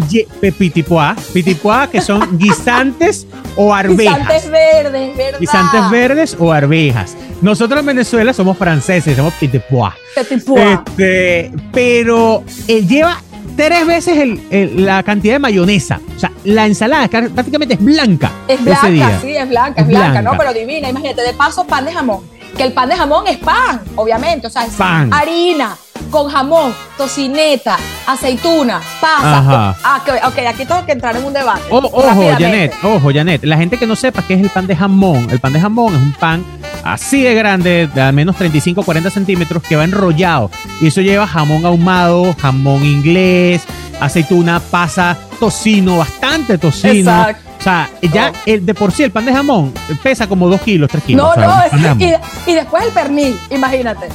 [0.59, 3.26] pitipoa, pitipoa, que son guisantes
[3.57, 4.18] o arvejas.
[4.18, 5.40] Guisantes verdes, ¿verdad?
[5.40, 7.16] Guisantes verdes o arvejas.
[7.40, 9.94] Nosotros en Venezuela somos franceses, somos pitipoa.
[10.16, 13.20] Este, pero él lleva
[13.57, 14.18] tres veces
[14.50, 16.00] el, la cantidad de mayonesa.
[16.16, 18.30] O sea, la ensalada prácticamente es blanca.
[18.48, 20.37] Es blanca, sí, es blanca, es, blanca, ¿no?
[20.37, 20.88] Pero divina.
[20.88, 22.24] Imagínate, de paso, pan de jamón.
[22.57, 24.46] Que el pan de jamón es pan, obviamente.
[24.46, 25.12] O sea, es pan.
[25.12, 25.76] harina,
[26.14, 29.77] con jamón, tocineta, aceituna, pasa.
[29.83, 31.62] Ah, ok, aquí tengo que entrar en un debate.
[31.70, 32.05] ojo,
[32.38, 33.42] Janet, ojo, Janet.
[33.42, 35.92] La gente que no sepa qué es el pan de jamón, el pan de jamón
[35.96, 36.44] es un pan
[36.85, 40.53] así de grande, de al menos 35 40 centímetros, que va enrollado.
[40.81, 43.64] Y eso lleva jamón ahumado, jamón inglés,
[43.98, 47.11] aceituna, pasa, tocino, bastante tocino.
[47.11, 47.50] Exacto.
[47.59, 48.38] O sea, ya oh.
[48.46, 51.37] el, de por sí el pan de jamón pesa como 2 kilos, 3 kilos.
[51.37, 52.14] No, no, y,
[52.48, 54.11] y, después el pernil, imagínate.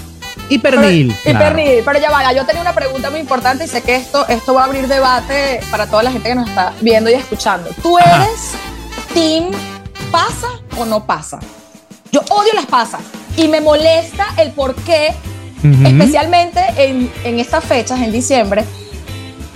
[0.50, 1.16] Y pernil.
[1.24, 1.82] y pernil.
[1.86, 4.64] Pero ya vaya, yo tenía una pregunta muy importante y sé que esto, esto va
[4.64, 7.70] a abrir debate para toda la gente que nos está viendo y escuchando.
[7.82, 8.54] ¿Tú eres
[9.14, 9.52] team
[10.12, 11.40] pasa o no pasa?
[12.12, 13.02] Yo odio las pasas
[13.38, 15.14] y me molesta el por qué,
[15.86, 18.66] especialmente en, en, estas fechas, en diciembre.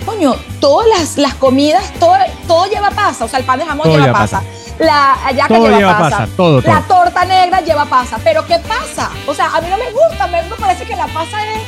[0.06, 2.14] Coño, todas las, las comidas, todo,
[2.46, 3.24] todo lleva pasa.
[3.24, 4.42] O sea, el pan de jamón lleva, pasa
[4.78, 8.18] la ayaca lleva, pasa, todo, la torta negra lleva pasa.
[8.22, 9.10] Pero ¿qué pasa?
[9.26, 11.60] O sea, a mí no me gusta, me parece que la pasa es...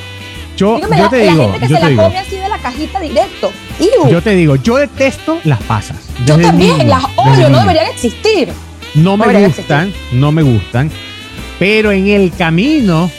[0.56, 2.02] Yo, yo te digo, gente que yo se la digo.
[2.02, 3.52] come así de la cajita directo.
[4.08, 5.98] Yo te digo, yo detesto las pasas.
[6.24, 8.50] Yo también, las odio, no deberían existir.
[8.94, 10.90] No, me gustan, no me gustan.
[11.58, 13.10] Pero en el camino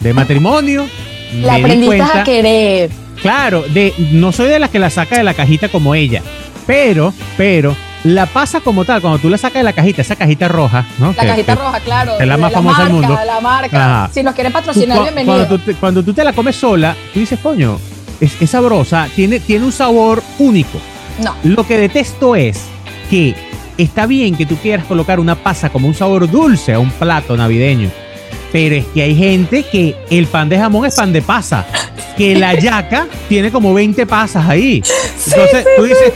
[0.00, 0.86] de matrimonio.
[1.34, 2.90] La aprendiste a querer.
[3.20, 6.22] Claro, de, no soy de las que la saca de la cajita como ella.
[6.66, 10.48] Pero, pero, la pasa como tal, cuando tú la sacas de la cajita, esa cajita
[10.48, 11.08] roja, ¿no?
[11.16, 12.18] La cajita roja, claro.
[12.18, 13.18] Es la más famosa del mundo.
[13.24, 14.10] La marca.
[14.12, 15.34] Si nos quieren patrocinar, bienvenido.
[15.34, 17.78] Cuando tú, te, cuando tú te la comes sola, tú dices, coño,
[18.20, 20.78] es, es, sabrosa, tiene, tiene un sabor único.
[21.22, 21.34] No.
[21.44, 22.62] Lo que detesto es
[23.10, 23.34] que
[23.76, 27.36] está bien que tú quieras colocar una pasa como un sabor dulce a un plato
[27.36, 27.90] navideño,
[28.52, 31.66] pero es que hay gente que el pan de jamón es pan de pasa,
[32.16, 34.82] que la yaca tiene como 20 pasas ahí.
[35.26, 36.12] Entonces tú dices,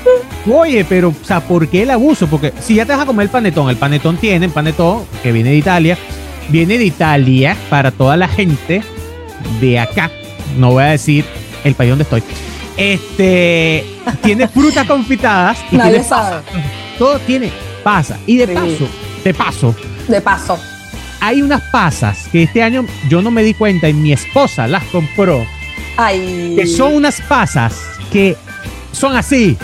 [0.50, 2.26] oye, pero, o sea, ¿por qué el abuso?
[2.26, 5.32] Porque si ya te vas a comer el panetón, el panetón tiene, el panetón que
[5.32, 5.98] viene de Italia,
[6.48, 8.82] viene de Italia para toda la gente
[9.60, 10.10] de acá.
[10.58, 11.24] No voy a decir
[11.64, 12.22] el país donde estoy.
[12.76, 13.84] Este
[14.22, 16.42] tiene frutas confitadas y Nadie sabe.
[16.98, 17.50] Todo tiene
[17.82, 18.18] pasa.
[18.26, 18.88] Y de paso,
[19.22, 19.74] de paso.
[20.08, 20.73] De paso.
[21.24, 24.84] Hay unas pasas que este año yo no me di cuenta y mi esposa las
[24.84, 25.46] compró.
[25.96, 26.52] Ay.
[26.54, 27.80] Que son unas pasas
[28.12, 28.36] que
[28.92, 29.56] son así.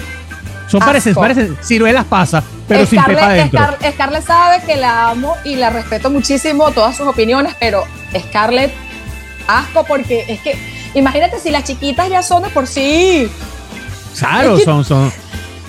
[0.69, 3.77] Son parecen, parecen ciruelas pasas, pero sin pepa adentro.
[3.93, 7.85] Scarlett sabe que la amo y la respeto muchísimo, todas sus opiniones, pero
[8.19, 8.73] Scarlett,
[9.47, 10.57] asco porque es que,
[10.95, 13.31] imagínate si las chiquitas ya son de por sí.
[14.19, 15.13] Claro, son, son.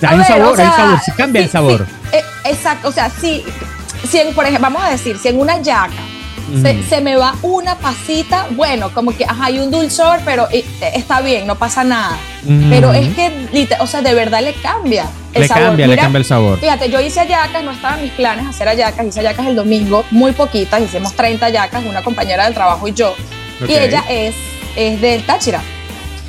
[0.00, 1.86] Hay un sabor, hay un sabor, sí cambia el sabor.
[2.12, 3.10] Eh, exacto, o sea,
[4.02, 6.02] si, si por ejemplo, vamos a decir, si en una yaca
[6.88, 10.48] se, me va una pasita, bueno, como que hay un dulzor, pero
[10.80, 12.18] está bien, no pasa nada.
[12.68, 16.24] Pero es que, o sea, de verdad le cambia el le Cambia, le cambia el
[16.24, 16.58] sabor.
[16.58, 20.32] Fíjate, yo hice ayacas, no estaban mis planes hacer ayacas, hice ayacas el domingo, muy
[20.32, 23.14] poquitas, hicimos 30 ayacas, una compañera del trabajo y yo.
[23.66, 24.34] Y ella es,
[24.76, 25.62] es del Táchira.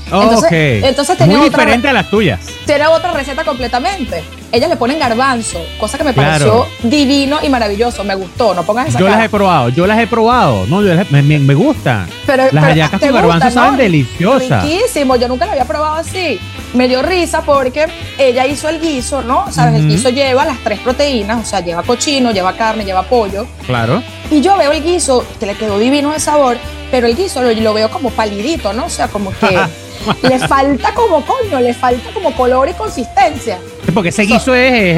[0.05, 2.39] Entonces, entonces tenía Muy diferente a las tuyas.
[2.65, 4.23] Tiene otra receta completamente.
[4.53, 8.03] Ellas le ponen garbanzo, cosa que me pareció divino y maravilloso.
[8.03, 10.67] Me gustó, no pongas esa Yo las he probado, yo las he probado.
[10.67, 12.07] No, me, me, gustan.
[12.27, 14.63] Pero, las hallacas con garbanzo saben deliciosas.
[14.63, 16.39] Riquísimo, yo nunca la había probado así.
[16.75, 17.87] Me dio risa porque
[18.19, 19.51] ella hizo el guiso, ¿no?
[19.51, 19.79] ¿Sabes?
[19.81, 23.47] El guiso lleva las tres proteínas, o sea, lleva cochino, lleva carne, lleva pollo.
[23.65, 24.03] Claro.
[24.29, 26.57] Y yo veo el guiso, que le quedó divino de sabor,
[26.91, 28.85] pero el guiso lo, veo como palidito, ¿no?
[28.85, 29.59] O sea, como que
[30.21, 33.59] le falta como coño, le falta como color y consistencia.
[33.93, 34.97] Porque ese guiso es,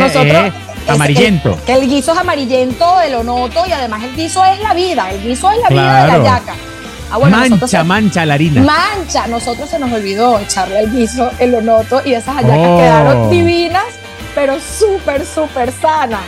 [0.88, 1.58] amarillento.
[1.66, 5.12] que el guiso es amarillento, de lo noto, y además el guiso es la vida,
[5.12, 6.56] el guiso es la vida de la yaca.
[7.12, 8.62] Ah, mancha, mancha la harina.
[8.62, 9.28] Mancha.
[9.28, 12.78] Nosotros se nos olvidó echarle el guiso el onoto y esas hallacas oh.
[12.78, 13.86] quedaron divinas,
[14.34, 16.24] pero súper, súper sanas.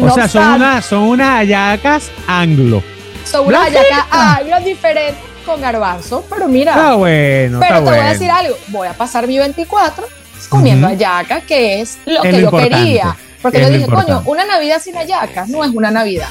[0.00, 2.82] o sea, son, unas son unas hallacas anglo.
[3.24, 6.72] Son unas hallacas anglo diferentes con garbanzo, pero mira.
[6.72, 7.60] Está bueno.
[7.60, 8.56] Pero te voy a decir algo.
[8.68, 10.04] Voy a pasar mi 24
[10.48, 13.16] comiendo hallacas, que es lo que yo quería.
[13.40, 16.28] Porque yo dije, coño, una Navidad sin hallacas no es una Navidad.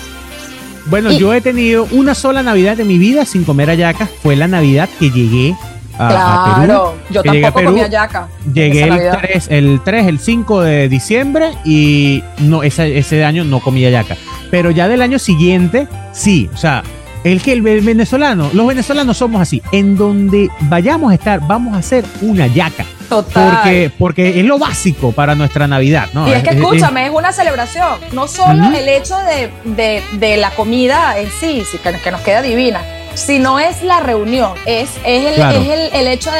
[0.85, 4.09] Bueno, yo he tenido una sola Navidad de mi vida sin comer hallacas.
[4.23, 5.55] Fue la Navidad que llegué
[5.99, 8.27] a, claro, yo tampoco comí hallaca.
[8.51, 13.59] Llegué el 3, el 3, el 5 de diciembre y no ese, ese año no
[13.59, 14.17] comí hallaca.
[14.49, 16.49] Pero ya del año siguiente, sí.
[16.53, 16.83] O sea,
[17.23, 19.61] el que el venezolano, los venezolanos somos así.
[19.71, 22.85] En donde vayamos a estar, vamos a hacer una yaca.
[23.09, 23.51] Total.
[23.55, 26.27] Porque, porque es lo básico para nuestra Navidad, ¿no?
[26.27, 27.99] Y es que escúchame, es, una celebración.
[28.13, 32.81] No solo el hecho de, la comida en sí, que, nos queda divina,
[33.13, 34.53] sino es la reunión.
[34.65, 36.31] Es, es, el, hecho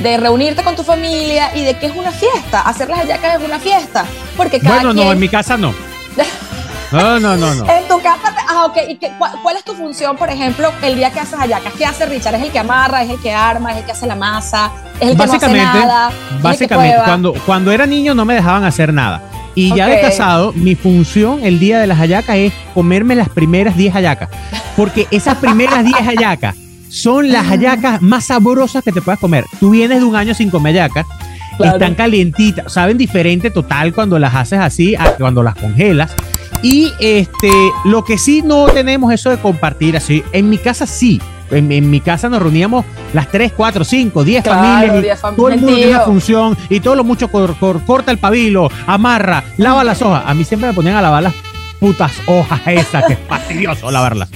[0.00, 2.60] de, reunirte con tu familia y de que es una fiesta.
[2.60, 4.04] Hacer las hallacas es una fiesta.
[4.36, 5.74] Porque cada bueno, no, en mi casa no.
[6.92, 7.70] No, no, no, no.
[7.70, 8.76] En tu casa, ah, ok.
[8.88, 8.98] ¿Y
[9.42, 11.72] cuál, es tu función, por ejemplo, el día que haces hallacas?
[11.74, 12.34] ¿Qué hace Richard?
[12.34, 13.02] ¿Es el que amarra?
[13.02, 13.72] ¿Es el que arma?
[13.72, 14.70] ¿Es el que hace la masa?
[15.00, 16.10] ¿Es el que no hace nada?
[16.42, 19.22] Básicamente, cuando, cuando era niño no me dejaban hacer nada.
[19.54, 23.76] Y ya de casado, mi función el día de las hallacas es comerme las primeras
[23.76, 24.28] 10 hallacas.
[24.76, 26.56] Porque esas primeras 10 hallacas
[26.88, 29.44] son las hallacas más sabrosas que te puedas comer.
[29.60, 31.06] Tú vienes de un año sin comer hallacas,
[31.58, 36.14] están calientitas, saben diferente total cuando las haces así a cuando las congelas.
[36.62, 37.50] Y este,
[37.84, 40.22] lo que sí no tenemos eso de compartir así.
[40.32, 41.20] En mi casa sí.
[41.50, 45.20] En, mi casa nos reuníamos las 3, 4, 5, 10 familias.
[45.36, 49.84] todo el mundo tiene una función y todo lo mucho corta el pabilo, amarra, lava
[49.84, 50.22] las hojas.
[50.26, 51.34] A mí siempre me ponían a lavar las
[51.78, 54.30] putas hojas esas, que es fastidioso lavarlas.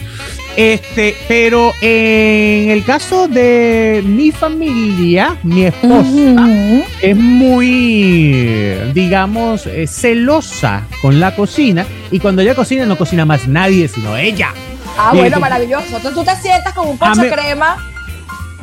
[0.56, 6.48] Este, pero en el caso de mi familia, mi esposa
[7.02, 13.46] es muy, digamos, eh, celosa con la cocina y cuando ella cocina no cocina más
[13.46, 14.54] nadie sino ella.
[14.98, 15.96] Ah, bueno, maravilloso.
[15.96, 17.76] Entonces tú te sientas con un ponche crema.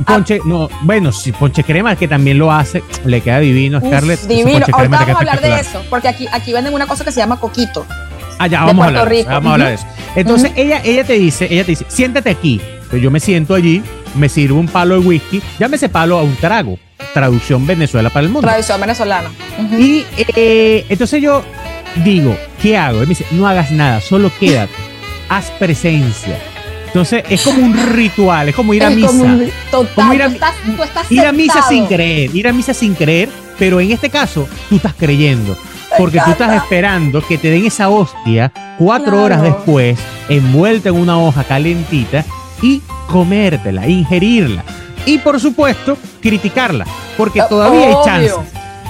[0.04, 4.20] Ponche, no, bueno, si ponche crema, que también lo hace, le queda divino, Scarlett.
[4.22, 4.66] divino.
[4.72, 7.38] Ahorita vamos a hablar de eso, porque aquí, aquí venden una cosa que se llama
[7.38, 7.86] coquito.
[8.38, 9.86] Ah, ya, vamos, a hablar, vamos a hablar de eso.
[10.16, 12.60] Entonces ella, ella te dice, ella te dice, siéntate aquí.
[12.74, 13.82] Entonces yo me siento allí,
[14.14, 16.78] me sirvo un palo de whisky, llámese palo a un trago.
[17.12, 18.46] Traducción Venezuela para el mundo.
[18.46, 19.30] Traducción venezolana.
[19.78, 20.04] Y
[20.36, 21.44] eh, entonces yo
[22.04, 23.00] digo, ¿qué hago?
[23.00, 24.72] Él me dice, no hagas nada, solo quédate,
[25.28, 26.38] haz presencia.
[26.86, 29.08] Entonces es como un ritual, es como ir a misa.
[29.70, 30.30] total, ir a,
[31.10, 34.76] ir a misa sin creer, ir a misa sin creer, pero en este caso tú
[34.76, 35.56] estás creyendo.
[35.98, 41.18] Porque tú estás esperando que te den esa hostia cuatro horas después, envuelta en una
[41.18, 42.24] hoja calentita,
[42.62, 44.64] y comértela, ingerirla.
[45.06, 46.86] Y por supuesto, criticarla.
[47.16, 48.34] Porque oh, todavía hay chance.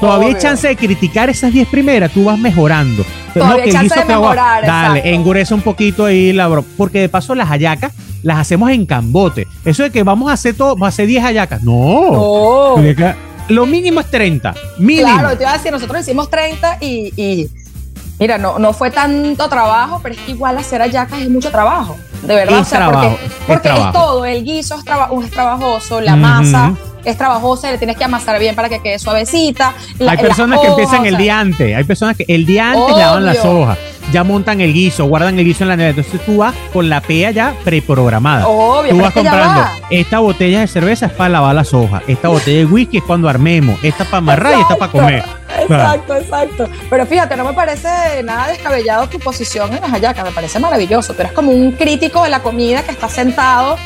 [0.00, 3.04] Todavía hay chance de criticar esas 10 primeras, tú vas mejorando.
[3.32, 6.64] Todavía hay chance de mejorar, Dale, engurece un poquito ahí la bro.
[6.76, 9.46] Porque de paso las hallacas las hacemos en cambote.
[9.64, 11.62] Eso de que vamos a hacer todo, va a hacer 10 hallacas.
[11.62, 12.12] No.
[12.12, 13.14] no.
[13.48, 14.54] Lo mínimo es 30.
[14.78, 15.08] Mínimo.
[15.08, 17.48] Claro, te iba a decir, nosotros hicimos 30 y,
[18.18, 21.96] mira, no, no fue tanto trabajo, pero es que igual hacer hallacas es mucho trabajo.
[22.22, 24.80] De verdad, o sea, porque, porque es, todo, el guiso es,
[25.24, 29.74] es trabajoso, la masa es trabajosa, le tienes que amasar bien para que quede suavecita.
[30.00, 33.44] hay personas que empiezan el día antes, hay personas que el día antes lavan las
[33.44, 33.78] hojas
[34.12, 35.96] ya montan el guiso, guardan el guiso en la nevera.
[35.98, 38.46] Entonces tú vas con la pea ya preprogramada.
[38.46, 39.66] Obvio, tú vas comprando.
[39.90, 42.02] Esta botella de cerveza es para lavar las hojas.
[42.06, 43.82] Esta botella de whisky es cuando armemos.
[43.82, 45.24] Esta para amarrar y esta para comer.
[45.60, 46.68] Exacto, exacto.
[46.90, 50.24] Pero fíjate, no me parece nada descabellado tu posición en las hallacas.
[50.24, 51.14] Me parece maravilloso.
[51.14, 53.76] Tú eres como un crítico de la comida que está sentado.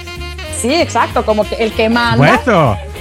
[0.60, 2.40] Sí, exacto, como que el que manda.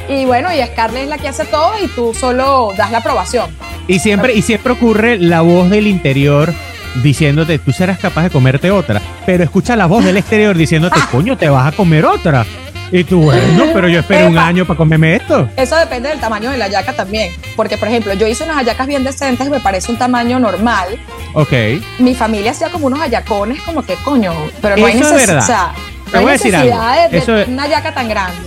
[0.09, 3.49] Y bueno, y Scarlett es la que hace todo y tú solo das la aprobación.
[3.87, 6.53] Y siempre, y siempre ocurre la voz del interior
[6.95, 11.37] diciéndote, tú serás capaz de comerte otra, pero escucha la voz del exterior diciéndote, coño,
[11.37, 12.45] te vas a comer otra.
[12.91, 15.49] Y tú, bueno, pero yo espero un año para comerme esto.
[15.57, 17.33] Eso depende del tamaño de la yaca también.
[17.55, 20.97] Porque, por ejemplo, yo hice unas hallacas bien decentes, me parece un tamaño normal.
[21.33, 21.51] Ok.
[21.99, 25.71] Mi familia hacía como unos hallacones, como que coño, pero no hay necesidad.
[26.13, 28.37] No hay necesidad de, una yaca tan grande.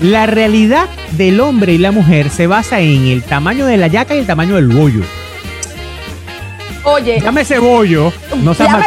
[0.00, 4.14] La realidad del hombre y la mujer se basa en el tamaño de la yaca
[4.14, 5.02] y el tamaño del bollo.
[6.84, 7.20] Oye.
[7.20, 8.86] Llámese bollo, no se llame,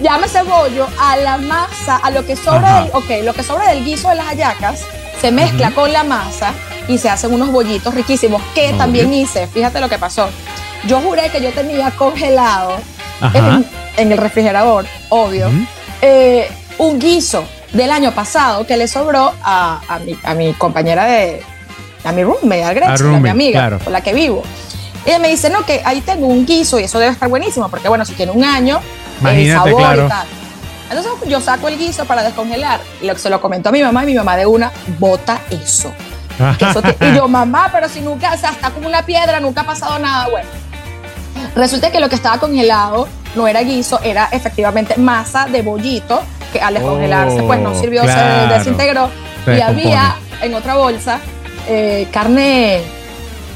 [0.00, 3.84] llámese, bollo a la masa, a lo que sobra del, okay, lo que sobra del
[3.84, 4.84] guiso de las hallacas,
[5.20, 6.52] se mezcla con la masa
[6.86, 9.46] y se hacen unos bollitos riquísimos que también hice.
[9.46, 10.28] Fíjate lo que pasó.
[10.86, 12.76] Yo juré que yo tenía congelado
[13.96, 15.50] en, el refrigerador, obvio,
[16.02, 21.40] eh, un guiso del año pasado que le sobró a, a, mi, compañera de,
[22.04, 24.42] a mi roommate, a Gretchen, a, mi amiga con la que vivo.
[25.06, 27.88] Ella me dice, no, que ahí tengo un guiso y eso debe estar buenísimo, porque
[27.88, 28.80] bueno, si tiene un año,
[29.26, 30.26] el sabor y tal.
[30.90, 34.04] Entonces yo saco el guiso para descongelar y lo, se lo comentó a mi mamá
[34.04, 35.92] y mi mamá de una, bota eso.
[37.00, 39.98] y yo, mamá, pero si nunca, o sea, está como una piedra, nunca ha pasado
[39.98, 40.28] nada.
[40.28, 40.48] Bueno,
[41.54, 46.60] resulta que lo que estaba congelado no era guiso, era efectivamente masa de bollito que
[46.60, 49.10] al descongelarse pues no oh, sirvió, se desintegró.
[49.46, 51.18] y había en otra bolsa
[51.66, 52.82] eh, carne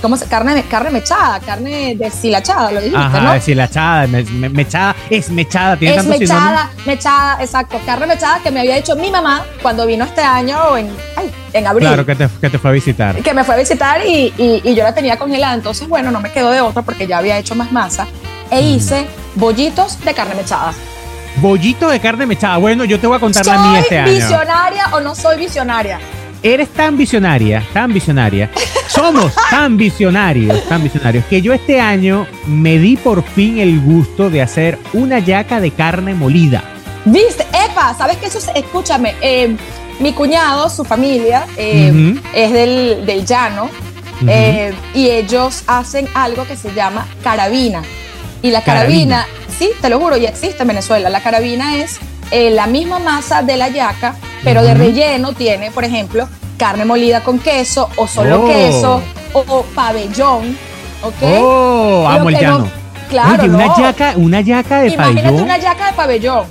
[0.00, 0.26] ¿cómo se?
[0.26, 3.32] Carne, carne mechada, carne deshilachada, lo dijiste, Ajá, ¿no?
[3.32, 7.80] deshilachada, mechada, es mechada, tiene Es mechada, mechada, exacto.
[7.84, 11.66] Carne mechada que me había hecho mi mamá cuando vino este año en, ay, en
[11.66, 11.88] abril.
[11.88, 13.16] Claro, que te, que te, fue a visitar.
[13.16, 15.54] Que me fue a visitar y, y, yo la tenía congelada.
[15.54, 18.06] Entonces, bueno, no me quedó de otra porque ya había hecho más masa.
[18.50, 20.72] E hice bollitos de carne mechada.
[21.37, 22.56] Bollito de carne mechada.
[22.56, 24.11] Bueno, yo te voy a contar la mía este año.
[24.11, 26.00] ¿Soy visionaria o no soy visionaria?
[26.42, 28.51] Eres tan visionaria, tan visionaria.
[28.88, 34.31] Somos tan visionarios, tan visionarios, que yo este año me di por fin el gusto
[34.31, 36.62] de hacer una yaca de carne molida.
[37.05, 37.44] ¿Viste?
[37.53, 38.27] Epa, ¿sabes qué?
[38.27, 39.57] Eso, escúchame, eh,
[39.98, 43.68] mi cuñado, su familia, eh, es del, del llano,
[44.27, 47.83] eh, y ellos hacen algo que se llama carabina.
[48.42, 49.27] Y la carabina,
[49.59, 51.11] sí, te lo juro, ya existe en Venezuela.
[51.11, 51.98] La carabina es
[52.31, 57.38] la misma masa de la yaca, pero de relleno tiene, por ejemplo, carne molida con
[57.38, 58.46] queso o solo oh.
[58.46, 60.57] queso o, pabellón.
[61.03, 61.22] ¿Ok?
[61.40, 62.70] Oh, amo el llano.
[63.09, 65.42] claro, Oye, una yaca, una yaca de Imagínate pabellón.
[65.44, 66.44] una yaca de pabellón.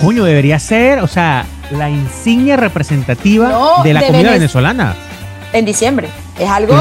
[0.00, 4.94] Coño, debería ser, o sea, la insignia representativa de la comida venezolana.
[5.52, 6.08] En diciembre.
[6.38, 6.74] Es algo.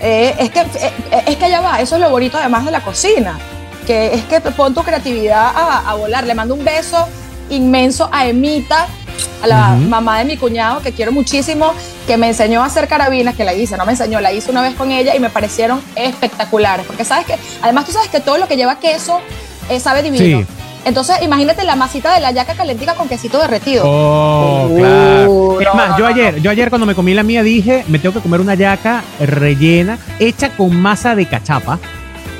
[0.00, 2.80] Eh, es, que, eh, es que ya va, eso es lo bonito además de la
[2.80, 3.38] cocina.
[3.86, 6.24] Que es que pon tu creatividad a, a volar.
[6.24, 7.06] Le mando un beso
[7.50, 8.88] inmenso a Emita,
[9.42, 11.72] a la mamá de mi cuñado, que quiero muchísimo,
[12.06, 14.62] que me enseñó a hacer carabinas, que la hice, no me enseñó, la hice una
[14.62, 16.86] vez con ella y me parecieron espectaculares.
[16.86, 19.20] Porque sabes que, además tú sabes que todo lo que lleva queso
[19.68, 20.46] eh, sabe divino.
[20.84, 23.82] Entonces, imagínate la masita de la yaca calentica con quesito derretido.
[23.84, 25.60] Oh, claro.
[25.60, 28.20] es más, yo ayer, yo ayer cuando me comí la mía dije, me tengo que
[28.20, 31.80] comer una yaca rellena, hecha con masa de cachapa.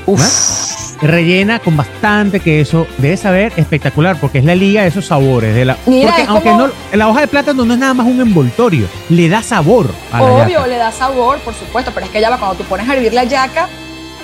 [0.07, 0.56] Uf
[1.03, 2.87] rellena con bastante queso.
[2.99, 5.55] Debe saber espectacular porque es la liga de esos sabores.
[5.55, 8.87] De la, porque aunque no, la hoja de plátano no es nada más un envoltorio,
[9.09, 9.91] le da sabor.
[10.13, 12.89] A Obvio, le da sabor, por supuesto, pero es que ya va, cuando tú pones
[12.89, 13.69] a hervir la yaca,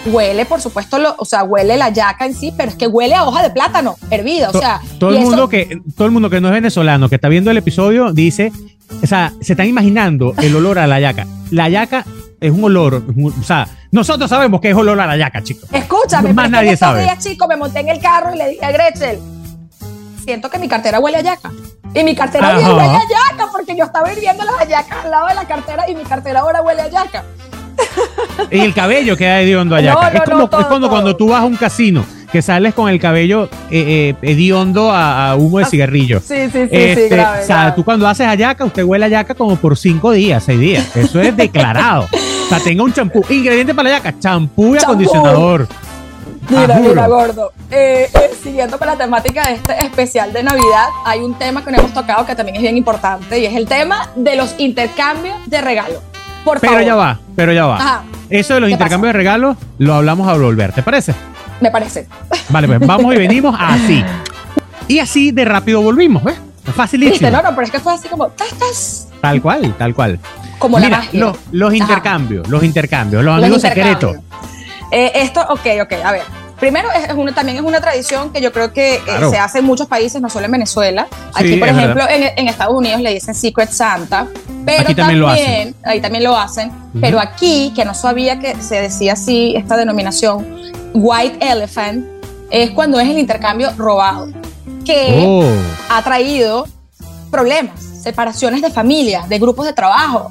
[0.07, 3.15] huele, por supuesto, lo, o sea, huele la yaca en sí, pero es que huele
[3.15, 4.81] a hoja de plátano hervida, o sea.
[4.99, 7.57] Todo el, mundo que, todo el mundo que no es venezolano, que está viendo el
[7.57, 8.53] episodio, dice,
[9.03, 11.27] o sea, se están imaginando el olor a la yaca.
[11.51, 12.05] La yaca
[12.43, 13.03] es un olor,
[13.41, 15.69] o sea, nosotros sabemos que es olor a la yaca, chicos.
[15.73, 17.03] Escúchame, más nadie sabe.
[17.03, 19.21] Días, chico, me monté en el carro y le dije a Gretchen,
[20.25, 21.53] siento que mi cartera huele a yaca.
[21.95, 25.35] Y mi cartera huele a yaca porque yo estaba hirviendo las yacas al lado de
[25.35, 27.25] la cartera y mi cartera ahora huele a yaca.
[28.51, 30.09] Y el cabello queda hediondo a yaca.
[30.09, 34.15] es como cuando, cuando tú vas a un casino que sales con el cabello eh,
[34.15, 36.21] eh, hediondo a, humo de ah, cigarrillo.
[36.21, 39.09] Sí, sí, sí, sí, este, grave, O sea, tú cuando haces ayaca, usted huele a
[39.09, 40.97] yaca como por cinco días, seis días.
[40.97, 42.09] Eso es declarado.
[42.13, 43.23] o sea, tenga un champú.
[43.29, 45.69] Ingrediente para la yaca, champú y acondicionador.
[46.49, 47.53] Mira, mira, gordo.
[47.71, 48.11] Eh,
[48.43, 51.93] siguiendo con la temática de este especial de Navidad, hay un tema que no hemos
[51.93, 55.99] tocado que también es bien importante y es el tema de los intercambios de regalos.
[56.45, 58.03] Por pero ya va, pero ya va.
[58.29, 61.15] Eso de los intercambios de regalos lo hablamos a volver, ¿te parece?
[61.61, 62.07] Me parece.
[62.49, 64.05] Vale, pues vamos y venimos así.
[64.89, 66.37] Y así de rápido volvimos, ¿ves?
[66.75, 67.31] Facilísimo.
[67.31, 70.19] No, no, pero es que fue así como, ¡tas, Tal cual, tal cual.
[70.59, 71.33] Como la magia.
[71.51, 74.17] Los, intercambios, los intercambios, los amigos secretos.
[74.91, 76.23] Eh, esto, ok, ok, a ver.
[76.61, 79.01] Primero, es también es una tradición que yo creo que eh,
[79.31, 81.09] se hace en muchos países, no solo en Venezuela.
[81.35, 84.29] Aquí, por ejemplo, en, Estados Unidos le dicen Secret Santa,
[84.65, 86.71] pero aquí también, ahí también lo hacen.
[87.01, 90.47] Pero aquí, que no sabía que se decía así esta denominación,
[90.95, 92.07] White Elephant,
[92.51, 94.29] es cuando es el intercambio robado,
[94.85, 95.45] que oh.
[95.89, 96.67] ha traído
[97.31, 100.31] problemas separaciones de familias, de grupos de trabajo.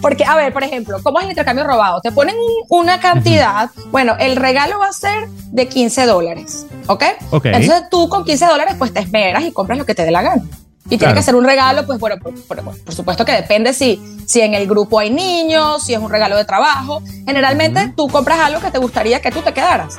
[0.00, 2.00] Porque, a ver, por ejemplo, ¿cómo es el intercambio robado?
[2.00, 2.34] Te ponen
[2.70, 7.04] una cantidad, bueno, el regalo va a ser de 15 dólares, ¿ok?
[7.44, 10.22] Entonces tú con 15 dólares pues te esperas y compras lo que te dé la
[10.22, 10.42] gana.
[10.90, 14.54] Y tiene que ser un regalo, pues bueno, por, supuesto que depende si, si en
[14.54, 17.02] el grupo hay niños, si es un regalo de trabajo.
[17.24, 19.96] Generalmente tú compras algo que te gustaría que tú te quedaras.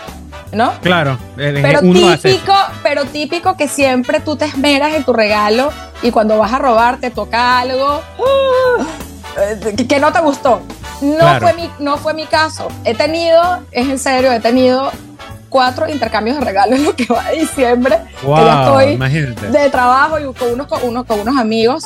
[0.51, 0.73] ¿no?
[0.81, 5.71] Claro, pero típico, pero típico que siempre tú te esmeras en tu regalo
[6.01, 10.61] y cuando vas a robar te toca algo uh, que no te gustó.
[11.01, 12.67] No, fue mi, no fue mi caso.
[12.83, 14.91] He tenido, es en serio, he tenido
[15.51, 17.99] cuatro intercambios de regalos en lo que va de diciembre.
[18.23, 21.83] Wow, que ya estoy de trabajo y con unos, con unos, con unos amigos.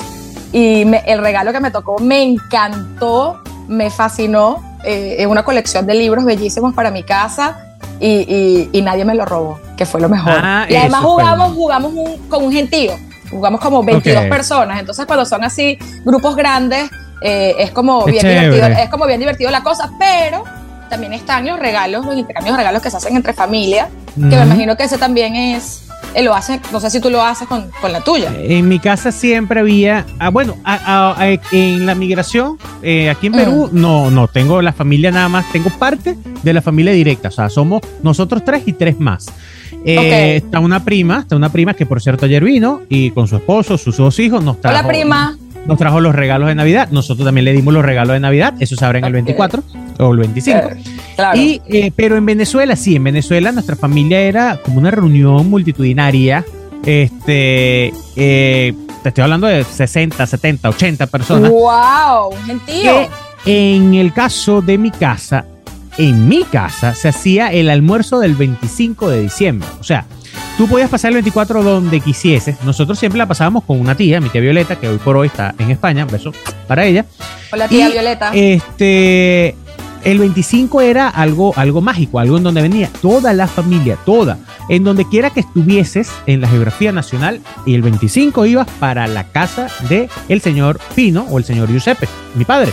[0.53, 4.77] Y el regalo que me tocó me encantó, me fascinó.
[4.85, 9.25] Eh, es una colección de libros bellísimos para mi casa y, y, nadie me lo
[9.25, 10.33] robó, que fue lo mejor.
[10.35, 11.93] Ah, y además jugamos, jugamos
[12.29, 12.93] con un gentío,
[13.31, 16.89] jugamos como 22 personas, entonces cuando son así grupos grandes,
[17.21, 20.43] eh, es, como bien divertido, es como bien divertido la cosa, pero
[20.89, 24.43] también están los regalos, los intercambios de regalos que se hacen entre familias, que me
[24.43, 25.81] imagino que ese también es
[26.23, 28.31] lo hace, no sé si tú lo haces con, con, la tuya.
[28.37, 30.55] En mi casa siempre había, ah, bueno,
[31.51, 35.69] en la migración, eh, aquí en Perú, no, no, tengo la familia nada más, tengo
[35.71, 39.27] parte de la familia directa, o sea, somos nosotros tres y tres más.
[39.87, 43.35] Eh, está una prima, está una prima que por cierto ayer vino y con su
[43.35, 44.79] esposo, sus dos hijos, nos trajo.
[44.79, 46.89] Hola prima nos trajo los regalos de Navidad.
[46.91, 48.53] Nosotros también le dimos los regalos de Navidad.
[48.59, 49.63] Eso se abre en el 24
[49.99, 50.57] o el 25.
[50.57, 50.77] Eh,
[51.35, 56.45] y, eh, pero en Venezuela, sí, en Venezuela nuestra familia era como una reunión multitudinaria.
[56.85, 61.49] Este, eh, te estoy hablando de 60, 70, 80 personas.
[61.49, 62.33] ¡Wow!
[62.45, 63.07] Gentío.
[63.45, 65.45] En el caso de mi casa,
[65.97, 69.67] en mi casa se hacía el almuerzo del 25 de diciembre.
[69.79, 70.05] O sea,
[70.57, 72.63] Tú podías pasar el 24 donde quisieses.
[72.63, 75.53] Nosotros siempre la pasábamos con una tía, mi tía Violeta, que hoy por hoy está
[75.59, 76.05] en España.
[76.05, 76.31] beso
[76.65, 77.05] para ella.
[77.51, 78.31] Hola, tía Violeta.
[78.33, 79.55] Este,
[80.05, 84.37] el 25 era algo, algo mágico, algo en donde venía toda la familia, toda,
[84.69, 89.25] en donde quiera que estuvieses en la geografía nacional, y el 25 ibas para la
[89.25, 92.71] casa de el señor Pino o el señor Giuseppe, mi padre.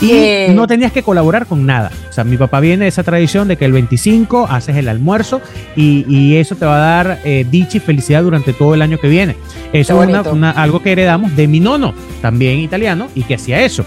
[0.00, 1.92] Y no tenías que colaborar con nada.
[2.08, 5.40] O sea, mi papá viene de esa tradición de que el 25 haces el almuerzo
[5.76, 9.08] y, eso te va a dar eh, dicha y felicidad durante todo el año que
[9.08, 9.36] viene.
[9.72, 10.14] Eso es
[10.56, 13.84] algo que heredamos de mi nono, también italiano, y que hacía eso.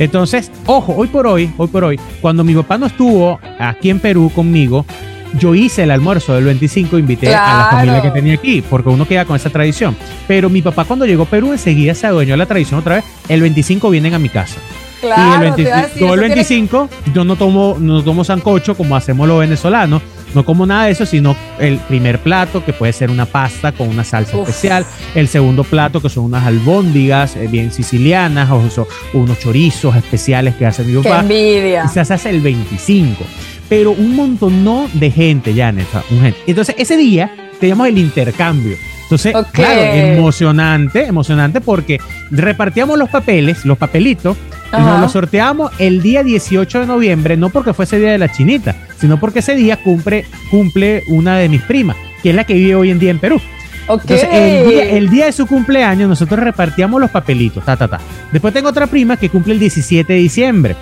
[0.00, 4.00] Entonces, ojo, hoy por hoy, hoy por hoy, cuando mi papá no estuvo aquí en
[4.00, 4.86] Perú conmigo,
[5.38, 9.06] yo hice el almuerzo del 25, invité a la familia que tenía aquí, porque uno
[9.06, 9.94] queda con esa tradición.
[10.26, 13.04] Pero mi papá cuando llegó a Perú enseguida se adueñó de la tradición otra vez.
[13.28, 14.56] El 25 vienen a mi casa.
[15.02, 20.02] Claro, y el, 25 yo no tomo, no tomo sancocho como hacemos los venezolanos.
[20.34, 23.88] No como nada de eso, sino el primer plato, que puede ser una pasta con
[23.88, 24.86] una salsa especial.
[25.14, 30.66] El segundo plato, que son unas albóndigas eh, bien sicilianas, o, unos chorizos especiales que
[30.66, 31.20] hace mi papá.
[31.20, 31.84] envidia!
[31.84, 33.24] Y se hace el 25.
[33.68, 36.36] Pero un montón no de gente, ya, gente.
[36.46, 38.76] Entonces, ese día teníamos el intercambio.
[39.02, 41.98] Entonces, claro, emocionante, emocionante porque
[42.30, 44.36] repartíamos los papeles, los papelitos,
[44.72, 48.30] y nos los sorteamos el día 18 de noviembre, no porque fuese día de la
[48.30, 52.54] chinita, sino porque ese día cumple, cumple una de mis primas, que es la que
[52.54, 53.40] vive hoy en día en Perú.
[53.88, 57.98] Entonces, el día, de su cumpleaños, nosotros repartíamos los papelitos, ta, ta, ta.
[58.30, 60.76] Después tengo otra prima que cumple el 17 de diciembre.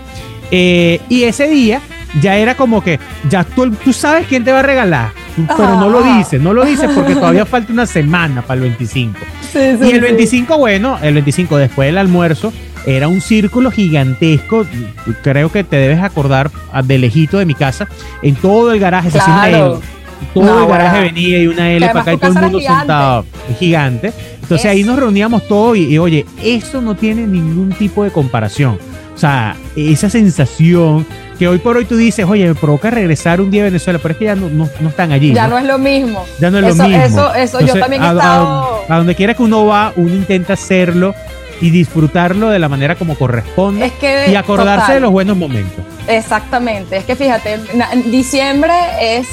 [0.51, 1.81] Eh, y ese día
[2.21, 5.89] ya era como que, ya tú, tú sabes quién te va a regalar, pero no
[5.89, 9.19] lo dices, no lo dices porque todavía falta una semana para el 25.
[9.85, 12.53] y el 25, bueno, el 25 después del almuerzo,
[12.87, 14.67] era un círculo gigantesco,
[15.23, 16.51] creo que te debes acordar
[16.85, 17.89] de lejito de mi casa,
[18.23, 19.79] en todo el garaje, se hacía
[20.35, 23.25] todo el garaje venía y una L para acá y todo el mundo sentado,
[23.59, 24.13] gigante.
[24.43, 28.79] Entonces ahí nos reuníamos todos y, y, oye, eso no tiene ningún tipo de comparación.
[29.15, 31.05] O sea, esa sensación
[31.39, 34.13] que hoy por hoy tú dices, oye, me provoca regresar un día a Venezuela, pero
[34.13, 35.33] es que ya no, no, están allí.
[35.33, 35.59] Ya ¿no?
[35.59, 36.25] es lo mismo.
[36.41, 37.03] Ya no es lo mismo.
[37.05, 38.85] Eso, eso, yo también he estado...
[38.89, 41.15] A, donde quiera que uno va, uno intenta hacerlo
[41.61, 45.85] y disfrutarlo de la manera como corresponde es que, y acordarse de los buenos momentos.
[46.07, 47.61] Exactamente, es que fíjate,
[48.07, 49.29] diciembre es,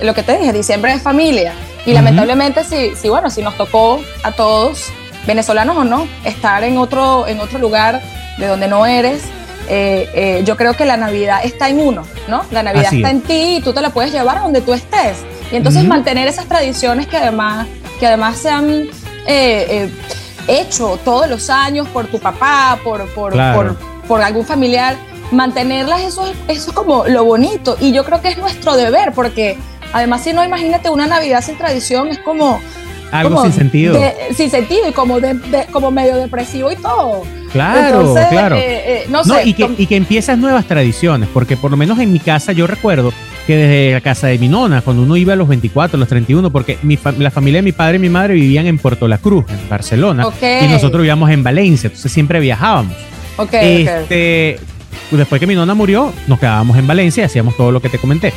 [0.00, 1.52] lo que te dije, diciembre es familia.
[1.84, 4.90] Y lamentablemente, sí, sí, bueno, si nos tocó a todos,
[5.26, 8.02] venezolanos o no, estar en otro, en otro lugar
[8.38, 9.22] de donde no eres,
[9.68, 12.44] eh, eh, yo creo que la Navidad está en uno, ¿no?
[12.50, 15.18] La Navidad está en ti y tú te la puedes llevar a donde tú estés.
[15.52, 17.68] Y entonces mantener esas tradiciones que además,
[18.00, 18.88] que además se han
[19.26, 19.88] eh,
[20.48, 23.34] hecho todos los años por tu papá, por, por,
[24.08, 24.96] por, algún familiar,
[25.30, 27.76] mantenerlas, eso, eso es como lo bonito.
[27.80, 29.58] Y yo creo que es nuestro deber, porque
[29.92, 32.60] además si no, imagínate una Navidad sin tradición, es como
[33.10, 33.98] Algo sin sentido.
[34.34, 37.22] sin sentido y como, de, como medio depresivo y todo.
[37.52, 38.56] Claro, claro.
[38.56, 41.98] Eh, eh, no, sé, y, que, y que empiezas nuevas tradiciones, porque por lo menos
[41.98, 43.12] en mi casa yo recuerdo
[43.46, 46.50] que desde la casa de mi nona, cuando uno iba a los 24, los 31,
[46.50, 49.44] porque mi la familia de mi padre y mi madre vivían en Puerto La Cruz,
[49.48, 52.94] en Barcelona, y nosotros vivíamos en Valencia, entonces siempre viajábamos.
[53.52, 54.58] este,
[55.10, 57.98] Después que mi nona murió, nos quedábamos en Valencia y hacíamos todo lo que te
[57.98, 58.32] comenté.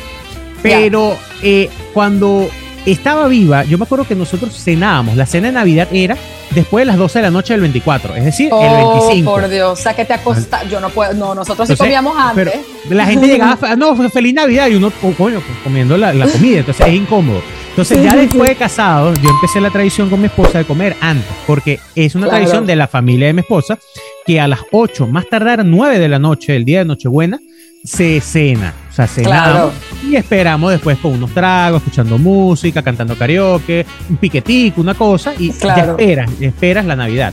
[0.62, 2.48] Pero eh, cuando
[2.86, 6.16] estaba viva, yo me acuerdo que nosotros cenábamos, la cena de Navidad era
[6.50, 9.30] después de las 12 de la noche del 24, es decir, el 25.
[9.30, 12.52] por Dios, o sea, que te acosta, yo no puedo, no, nosotros sí comíamos antes.
[12.84, 16.58] Pero la gente llegaba, no, feliz Navidad y uno, oh, coño, pues, comiendo la, comida,
[16.60, 17.40] entonces es incómodo.
[17.70, 21.30] Entonces ya después de casado, yo empecé la tradición con mi esposa de comer antes,
[21.46, 23.78] porque es una tradición de la familia de mi esposa,
[24.26, 27.38] que a las 8, más tardar 9 de la noche, el día de Nochebuena,
[27.84, 28.74] se cena.
[28.90, 29.72] O sea, cenamos
[30.02, 35.52] y esperamos después con unos tragos, escuchando música, cantando karaoke, un piquetico, una cosa, y
[35.52, 37.32] ya esperas, esperas la Navidad.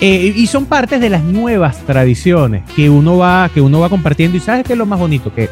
[0.00, 4.36] Eh, y son partes de las nuevas tradiciones que uno va, que uno va compartiendo.
[4.36, 5.48] Y sabes qué es lo más bonito, que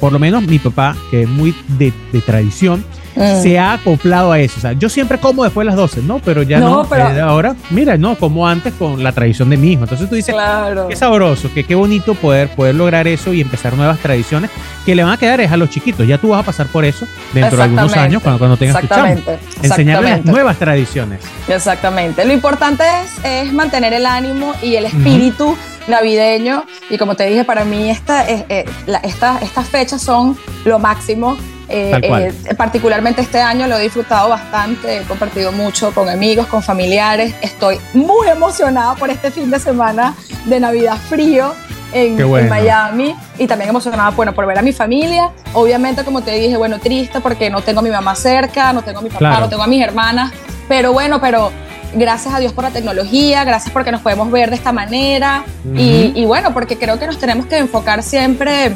[0.00, 2.84] por lo menos mi papá, que es muy de, de tradición,
[3.14, 3.42] Mm.
[3.42, 4.54] se ha acoplado a eso.
[4.58, 6.18] O sea, yo siempre como después de las 12, ¿no?
[6.20, 6.82] Pero ya no.
[6.84, 9.82] Eh, ahora, mira, no, como antes con la tradición de mi hijo.
[9.82, 10.88] Entonces tú dices, claro.
[10.88, 14.50] qué sabroso, que qué bonito poder, poder lograr eso y empezar nuevas tradiciones
[14.84, 16.06] que le van a quedar es a los chiquitos.
[16.06, 19.38] Ya tú vas a pasar por eso dentro de algunos años cuando, cuando tengas Exactamente.
[19.62, 21.20] Enseñarles nuevas tradiciones.
[21.48, 22.24] Exactamente.
[22.24, 25.56] Lo importante es, es mantener el ánimo y el espíritu.
[25.88, 28.64] navideño y como te dije para mí esta, eh, eh,
[29.02, 31.36] esta, estas fechas son lo máximo
[31.72, 36.62] eh, eh, particularmente este año lo he disfrutado bastante, he compartido mucho con amigos, con
[36.62, 37.34] familiares.
[37.40, 40.14] Estoy muy emocionada por este fin de semana
[40.44, 41.54] de Navidad frío
[41.92, 42.16] en,
[42.48, 45.30] Miami y también emocionada bueno, por ver a mi familia.
[45.54, 48.98] Obviamente, como te dije, bueno, triste porque no tengo a mi mamá cerca, no tengo
[48.98, 50.30] a mi papá, no tengo a mis hermanas,
[50.68, 51.50] pero bueno, pero
[51.94, 55.44] gracias a Dios por la tecnología, gracias porque nos podemos ver de esta manera
[55.74, 58.74] y, y bueno, porque creo que nos tenemos que enfocar siempre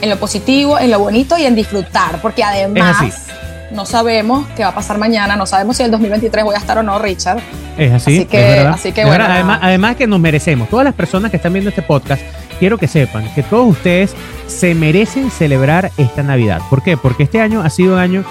[0.00, 3.28] en lo positivo, en lo bonito y en disfrutar, porque además
[3.70, 6.58] no sabemos qué va a pasar mañana, no sabemos si en el 2023 voy a
[6.58, 7.40] estar o no, Richard.
[7.78, 8.18] Es así.
[8.18, 9.24] Así que, así que bueno.
[9.24, 12.22] Además, además que nos merecemos, todas las personas que están viendo este podcast,
[12.58, 14.14] quiero que sepan que todos ustedes
[14.46, 16.60] se merecen celebrar esta Navidad.
[16.68, 16.96] ¿Por qué?
[16.96, 18.24] Porque este año ha sido un año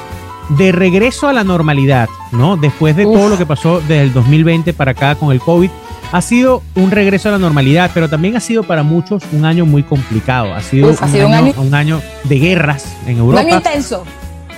[0.49, 2.57] de regreso a la normalidad, ¿no?
[2.57, 5.69] Después de todo lo que pasó desde el 2020 para acá con el COVID
[6.11, 9.65] ha sido un regreso a la normalidad, pero también ha sido para muchos un año
[9.65, 10.53] muy complicado.
[10.53, 13.41] Ha sido, un, año, de guerras en Europa.
[13.41, 14.03] Un año intenso.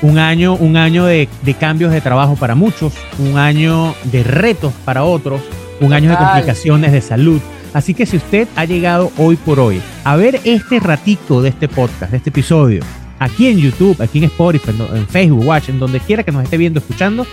[0.02, 1.28] Un año, un año de,
[1.60, 5.42] cambios de trabajo para muchos, un año de retos para otros,
[5.80, 7.42] un año de complicaciones de salud.
[7.74, 11.68] Así que si usted ha llegado hoy por hoy a ver este ratito de este
[11.68, 12.82] podcast, de este episodio,
[13.20, 16.58] aquí en YouTube, aquí en Spotify, en Facebook, Watch, en donde quiera que nos esté
[16.58, 17.26] viendo, escuchando,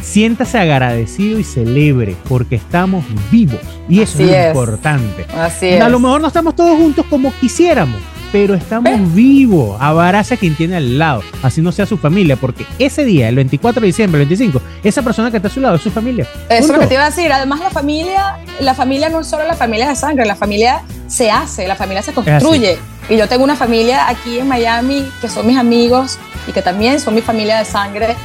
[0.00, 5.26] siéntase agradecido y celebre porque estamos vivos y eso es, importante.
[5.36, 5.82] Así es.
[5.82, 9.00] A lo mejor no estamos todos juntos como quisiéramos, pero estamos ¿Eh?
[9.14, 9.76] vivos.
[9.80, 13.36] Abraza a quien tiene al lado, así no sea su familia, porque ese día, el
[13.36, 16.26] 24 de diciembre, el 25, esa persona que está a su lado es su familia.
[16.48, 17.32] Eso es lo que te iba a decir.
[17.32, 21.30] Además, la familia, la familia no es solo la familia de sangre, la familia se
[21.30, 22.78] hace, la familia se construye.
[23.08, 27.00] Y yo tengo una familia aquí en Miami que son mis amigos y que también
[27.00, 28.16] son mi familia de sangre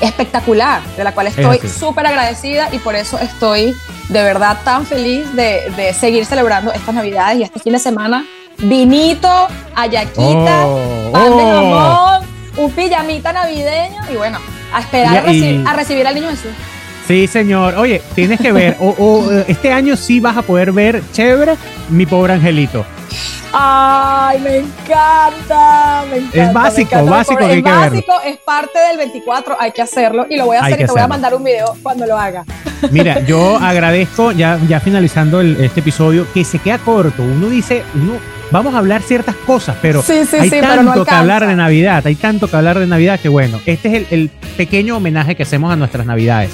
[0.00, 3.74] espectacular, de la cual estoy súper agradecida y por eso estoy
[4.08, 8.26] de verdad tan feliz de, seguir celebrando estas navidades y este fin de semana.
[8.58, 11.54] Vinito, ayaquita, oh, pan de oh.
[11.54, 12.28] jamón,
[12.58, 14.38] un pijamita navideño y bueno,
[14.72, 16.50] a esperar a, recibir al niño Jesús.
[17.06, 17.74] Sí, señor.
[17.76, 21.56] Oye, tienes que ver, o, este año sí vas a poder ver chévere
[21.88, 22.84] mi pobre angelito.
[23.52, 26.42] Ay, me encanta, me encanta.
[26.42, 27.48] Es básico, básico.
[27.48, 30.84] es básico, es parte del 24, hay que hacerlo y lo voy a hacer y
[30.84, 32.44] te voy a mandar un video cuando lo haga.
[32.90, 37.22] Mira, yo agradezco, ya, ya finalizando este episodio, que se queda corto.
[37.22, 38.14] Uno dice, uno,
[38.50, 42.56] vamos a hablar ciertas cosas, pero hay tanto que hablar de Navidad, hay tanto que
[42.56, 46.50] hablar de Navidad que bueno, este es el, pequeño homenaje que hacemos a nuestras Navidades.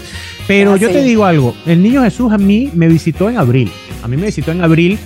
[0.47, 4.09] Pero yo te digo algo, el niño Jesús a mí me visitó en abril, a
[4.09, 4.99] mí me visitó en abril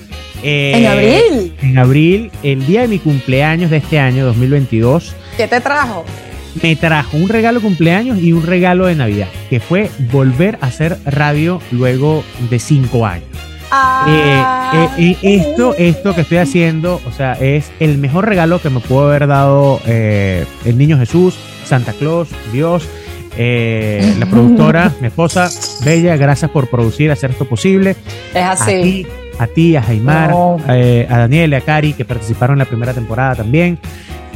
[0.43, 1.53] eh, ¿En abril?
[1.63, 5.15] En abril, el día de mi cumpleaños de este año, 2022.
[5.37, 6.05] ¿Qué te trajo?
[6.63, 10.67] Me trajo un regalo de cumpleaños y un regalo de Navidad, que fue volver a
[10.67, 13.29] hacer radio luego de cinco años.
[13.71, 14.93] Ah.
[14.99, 18.81] Eh, eh, esto, esto que estoy haciendo, o sea, es el mejor regalo que me
[18.81, 22.89] pudo haber dado el niño Jesús, Santa Claus, Dios.
[23.39, 25.49] la productora, mi esposa,
[25.85, 27.95] Bella, gracias por producir, hacer esto posible.
[28.35, 29.07] Es así a ti,
[29.43, 30.35] a Jaimar,
[30.69, 33.79] eh, a Daniel, a Cari, que participaron en la primera temporada también.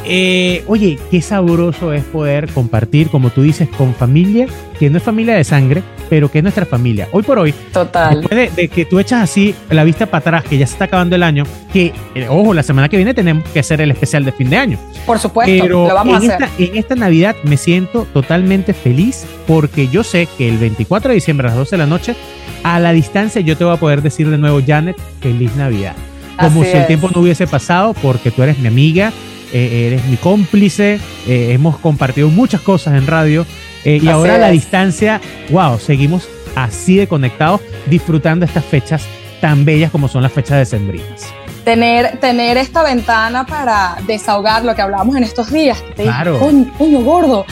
[0.05, 4.47] Eh, oye, qué sabroso es poder compartir, como tú dices, con familia,
[4.79, 7.09] que no es familia de sangre, pero que es nuestra familia.
[7.13, 8.21] Hoy por hoy, Total.
[8.21, 11.17] después de, que tú echas así la vista para atrás, que ya se está acabando
[11.17, 14.33] el año, que, eh, ojo, la semana que viene tenemos que hacer el especial de
[14.33, 14.79] fin de año.
[15.07, 16.43] Por supuesto, pero lo vamos a hacer.
[16.43, 21.15] Esta, en esta Navidad me siento totalmente feliz porque yo sé que el 24 de
[21.15, 22.15] diciembre a las 12 de la noche,
[22.63, 25.95] a la distancia, yo te voy a poder decir de nuevo, Janet, feliz Navidad.
[26.39, 29.13] Como si el tiempo no hubiese pasado, porque tú eres mi amiga,
[29.55, 30.99] eh, eres mi cómplice,
[31.29, 33.47] eh, hemos compartido muchas cosas en radio
[33.85, 39.07] eh, y ahora a la distancia, wow, seguimos así de conectados, disfrutando estas fechas
[39.41, 41.33] tan bellas como son las fechas decembrinas.
[41.65, 45.83] Tener, tener esta ventana para desahogar lo que hablábamos en estos días.
[45.95, 46.41] claro.
[46.41, 47.47] coño, gordo,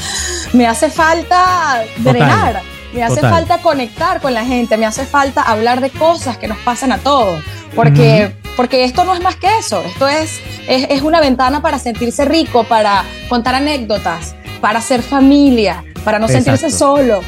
[0.53, 2.63] me hace falta drenar.
[2.93, 6.59] Me hace falta conectar con la gente, me hace falta hablar de cosas que nos
[6.59, 7.43] pasan a todos,
[7.75, 12.25] porque, porque esto no es más que eso, esto es, es, una ventana para sentirse
[12.25, 17.23] rico, para contar anécdotas, para ser familia, para no sentirse solo.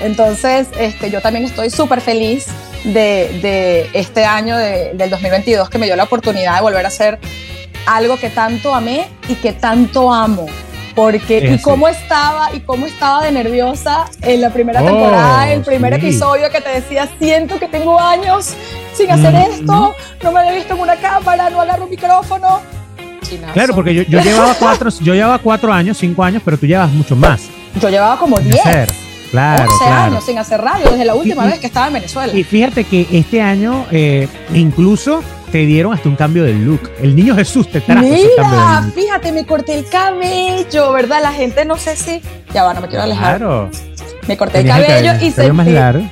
[0.00, 2.46] Entonces, este, yo también estoy súper feliz
[2.84, 7.18] de, este año del 2022 que me dio la oportunidad de volver a hacer
[7.86, 10.46] algo que tanto amé y que tanto amo
[11.00, 15.62] porque y cómo estaba y cómo estaba de nerviosa en la primera temporada, oh, el
[15.62, 18.54] primer episodio que te decía, siento que tengo años
[18.92, 22.60] sin hacer esto, no me había visto en una cámara, no agarro un micrófono.
[23.54, 27.16] Claro, porque yo, llevaba cuatro, yo llevaba cuatro años, cinco años, pero tú llevas mucho
[27.16, 27.48] más.
[27.80, 28.60] Yo llevaba como diez.
[29.30, 32.36] Claro, 11 años sin hacer radio desde la última vez que estaba en Venezuela.
[32.36, 36.90] Y fíjate que este año eh, incluso te dieron hasta un cambio de look.
[37.00, 41.20] El niño Jesús te trajo Mira, fíjate, me corté el cabello, ¿verdad?
[41.22, 42.20] La gente no sé si.
[42.54, 43.38] Ya va, no me quiero alejar.
[43.38, 43.70] Claro.
[44.26, 45.52] Me corté el cabello y sentí.
[45.52, 46.02] Más largo.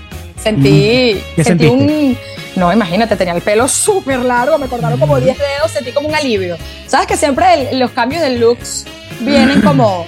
[0.43, 1.21] Sentí.
[1.43, 2.17] sentí un.
[2.57, 6.15] No, imagínate, tenía el pelo súper largo, me cortaron como 10 dedos, sentí como un
[6.15, 6.57] alivio.
[6.89, 8.85] ¿Sabes que siempre los cambios de looks
[9.21, 10.07] vienen como.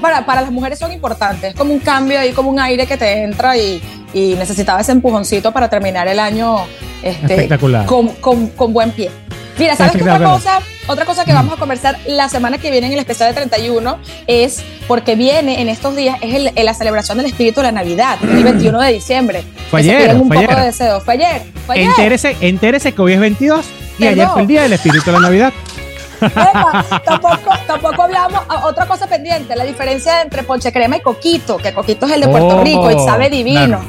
[0.00, 2.96] Para, para las mujeres son importantes, es como un cambio ahí, como un aire que
[2.96, 3.82] te entra y,
[4.12, 6.66] y necesitaba ese empujoncito para terminar el año
[7.02, 7.86] este, Espectacular.
[7.86, 9.10] Con, con, con, buen pie.
[9.58, 10.60] Mira, ¿sabes qué otra cosa?
[10.86, 13.98] Otra cosa que vamos a conversar la semana que viene en el especial de 31
[14.26, 18.18] es porque viene en estos días, es el, la celebración del espíritu de la Navidad,
[18.22, 19.44] el 21 de diciembre.
[19.70, 20.14] Fue ayer.
[20.14, 21.00] Un fue poco de deseo.
[21.00, 21.42] Fue ayer.
[21.66, 21.88] Fue ayer.
[21.88, 23.66] Entérese, entérese que hoy es 22
[23.98, 25.52] y ayer fue el día del espíritu de la Navidad.
[27.04, 32.06] Tampoco, tampoco hablamos, otra cosa pendiente, la diferencia entre ponche crema y coquito, que coquito
[32.06, 33.80] es el de Puerto Rico y oh, sabe divino.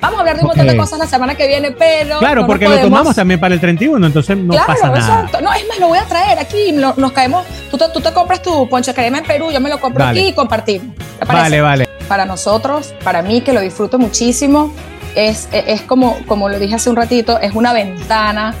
[0.00, 2.18] Vamos a hablar de un montón de cosas la semana que viene, pero.
[2.18, 4.98] Claro, porque lo tomamos también para el 31, entonces no pasa nada.
[4.98, 5.40] Exacto.
[5.40, 6.72] No, es más, lo voy a traer aquí.
[6.72, 7.44] nos caemos.
[7.70, 10.28] Tú te, tú te, compras tu ponche crema en Perú, yo me lo compro aquí
[10.28, 10.94] y compartimos.
[11.26, 11.88] Vale, vale.
[12.06, 14.72] Para nosotros, para mí, que lo disfruto muchísimo,
[15.14, 18.54] es, es como, como lo dije hace un ratito, es una ventana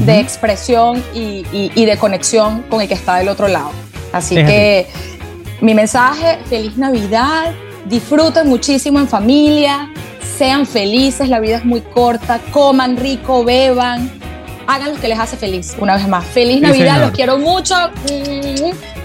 [0.00, 3.70] de expresión y, y, de conexión con el que está del otro lado.
[4.12, 4.86] Así que
[5.60, 7.52] mi mensaje, feliz Navidad,
[7.86, 9.90] disfruten muchísimo en familia,
[10.36, 14.10] sean felices, la vida es muy corta, coman rico, beban,
[14.66, 15.76] hagan lo que les hace feliz.
[15.78, 17.74] Una vez más, feliz Navidad, los quiero mucho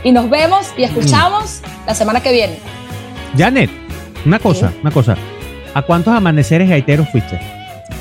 [0.04, 2.60] y nos vemos y escuchamos la semana que viene.
[3.38, 3.70] Janet,
[4.26, 5.16] una cosa, una cosa.
[5.74, 7.40] ¿A cuántos amaneceres gaiteros fuiste?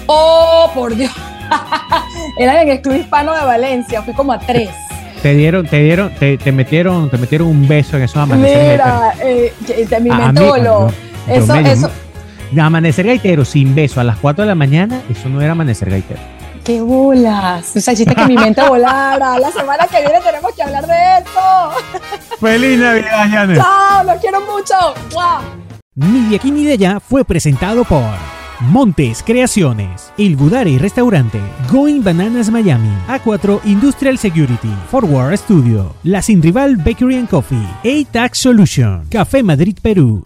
[0.06, 1.12] Oh, por Dios.
[2.38, 4.70] Era en el Club Hispano de Valencia, fui como a tres.
[5.22, 8.72] Te dieron, te dieron, te, metieron, te metieron un beso en esos amaneceres.
[8.72, 9.52] Mira, eh,
[10.00, 10.92] mi mente voló.
[11.26, 11.90] eso, eso,
[12.60, 16.20] Amanecer gaitero sin beso a las 4 de la mañana, eso no era amanecer gaitero.
[16.62, 17.76] ¡Qué bolas!
[17.76, 19.38] O sea, hiciste que mi mente volara.
[19.38, 22.36] La semana que viene tenemos que hablar de esto.
[22.40, 23.56] ¡Feliz Navidad, Janet!
[23.56, 24.04] ¡Chao!
[24.04, 24.74] ¡Los quiero mucho!
[25.94, 28.02] Ni de aquí ni de allá fue presentado por
[28.60, 31.40] Montes Creaciones, El Budari Restaurante,
[31.70, 38.38] Going Bananas Miami, A4 Industrial Security, Forward Studio, La Sin Rival Bakery and Coffee, A-Tax
[38.38, 40.22] Solution, Café Madrid Perú.